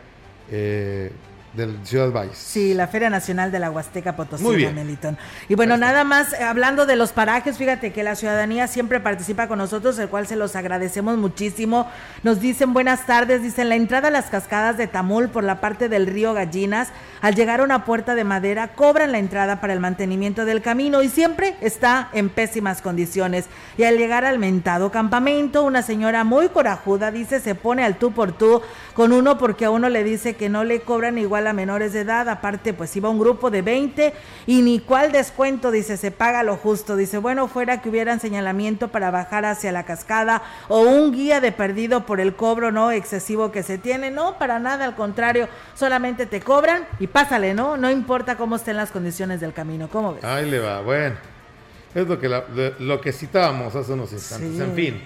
[0.51, 1.12] eh,
[1.53, 2.38] del Ciudad Valles.
[2.38, 5.18] Sí, la Feria Nacional de la Huasteca Potosí, Melitón.
[5.47, 9.47] Y bueno, nada más, eh, hablando de los parajes, fíjate que la ciudadanía siempre participa
[9.47, 11.89] con nosotros, el cual se los agradecemos muchísimo.
[12.24, 15.89] Nos dicen buenas tardes, dicen la entrada a las cascadas de Tamul por la parte
[15.89, 16.89] del río Gallinas,
[17.22, 21.03] al llegar a una puerta de madera, cobran la entrada para el mantenimiento del camino
[21.03, 23.45] y siempre está en pésimas condiciones.
[23.78, 28.11] Y al llegar al mentado campamento, una señora muy corajuda dice se pone al tú
[28.11, 28.61] por tú
[28.93, 32.01] con uno porque a uno le dice que no le cobran igual a menores de
[32.01, 34.13] edad, aparte pues iba un grupo de 20
[34.45, 38.89] y ni cuál descuento, dice, se paga lo justo, dice, bueno, fuera que hubieran señalamiento
[38.89, 43.51] para bajar hacia la cascada o un guía de perdido por el cobro no excesivo
[43.51, 47.78] que se tiene, no, para nada, al contrario, solamente te cobran y pásale, ¿no?
[47.78, 50.24] No importa cómo estén las condiciones del camino, ¿cómo ves?
[50.24, 51.16] Ahí le va, bueno,
[51.95, 55.01] es lo que, lo que citábamos hace unos instantes, en fin.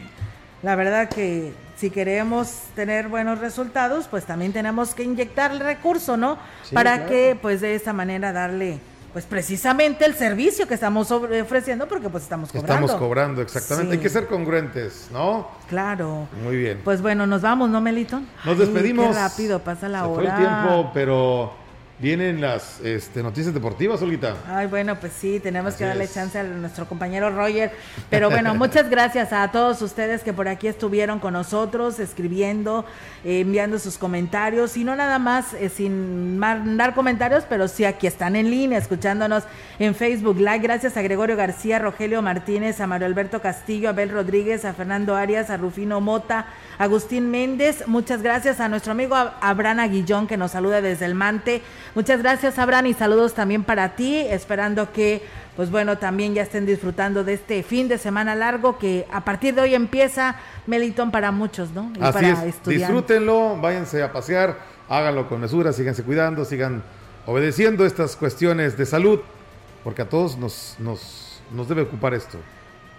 [0.61, 6.15] La verdad que si queremos tener buenos resultados, pues también tenemos que inyectar el recurso,
[6.15, 6.37] ¿no?
[6.73, 8.79] Para que pues de esta manera darle
[9.11, 12.73] pues precisamente el servicio que estamos ofreciendo porque pues estamos cobrando.
[12.73, 13.93] Estamos cobrando, exactamente.
[13.93, 15.49] Hay que ser congruentes, ¿no?
[15.69, 16.27] Claro.
[16.43, 16.81] Muy bien.
[16.83, 18.21] Pues bueno, nos vamos, ¿no, Melito?
[18.43, 19.15] Nos despedimos.
[19.15, 20.15] qué rápido pasa la hora.
[20.15, 21.53] Fue el tiempo, pero
[22.03, 24.35] Vienen las este, noticias deportivas, Olita.
[24.45, 27.71] Ay, bueno, pues sí, tenemos que darle chance a nuestro compañero Roger.
[28.09, 32.83] Pero bueno, muchas gracias a todos ustedes que por aquí estuvieron con nosotros, escribiendo,
[33.23, 34.75] eh, enviando sus comentarios.
[34.75, 39.45] Y no nada más eh, sin mandar comentarios, pero sí aquí están en línea, escuchándonos
[39.79, 40.59] en Facebook Live.
[40.59, 45.15] Gracias a Gregorio García, Rogelio Martínez, a Mario Alberto Castillo, a Abel Rodríguez, a Fernando
[45.15, 46.47] Arias, a Rufino Mota,
[46.79, 47.87] Agustín Méndez.
[47.87, 51.61] Muchas gracias a nuestro amigo Abraham Aguillón que nos saluda desde el Mante.
[51.95, 55.21] Muchas gracias Abraham y saludos también para ti, esperando que
[55.55, 59.53] pues bueno, también ya estén disfrutando de este fin de semana largo que a partir
[59.53, 60.35] de hoy empieza
[60.65, 61.91] Melitón para muchos, ¿no?
[61.95, 62.63] Y Así para es.
[62.65, 64.57] Disfrútenlo, váyanse a pasear,
[64.89, 66.81] háganlo con mesura, síganse cuidando, sigan
[67.27, 69.19] obedeciendo estas cuestiones de salud,
[69.83, 72.39] porque a todos nos, nos, nos debe ocupar esto.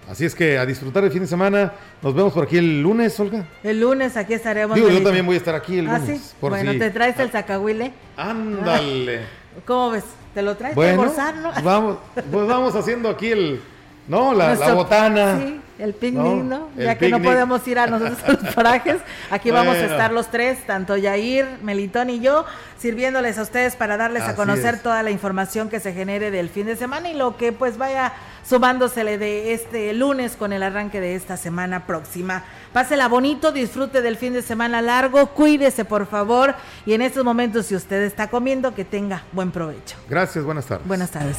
[0.09, 1.73] Así es que a disfrutar el fin de semana.
[2.03, 3.47] Nos vemos por aquí el lunes, Olga.
[3.63, 4.75] El lunes aquí estaremos.
[4.75, 6.21] Digo, yo también voy a estar aquí el ¿Ah, lunes.
[6.21, 6.35] sí?
[6.41, 7.93] por bueno, si- te traes el zacahuile.
[8.17, 9.21] Ándale.
[9.65, 10.05] ¿Cómo ves?
[10.35, 11.53] ¿Te lo traes Bueno, gozar, no?
[11.63, 13.61] vamos, pues vamos haciendo aquí el,
[14.09, 15.39] no, la, la botana.
[15.39, 16.69] Sí, el picnic, ¿no?
[16.77, 18.99] El Ya que no podemos ir a nosotros a los parajes,
[19.31, 22.45] aquí vamos a estar los tres, tanto Yair, Melitón y yo,
[22.79, 24.83] sirviéndoles a ustedes para darles a conocer es.
[24.83, 28.13] toda la información que se genere del fin de semana y lo que pues vaya
[28.47, 32.45] sumándosele de este lunes con el arranque de esta semana próxima.
[32.73, 36.55] Pásela bonito, disfrute del fin de semana largo, cuídese por favor
[36.87, 39.97] y en estos momentos si usted está comiendo que tenga buen provecho.
[40.09, 40.87] Gracias, buenas tardes.
[40.87, 41.39] Buenas tardes.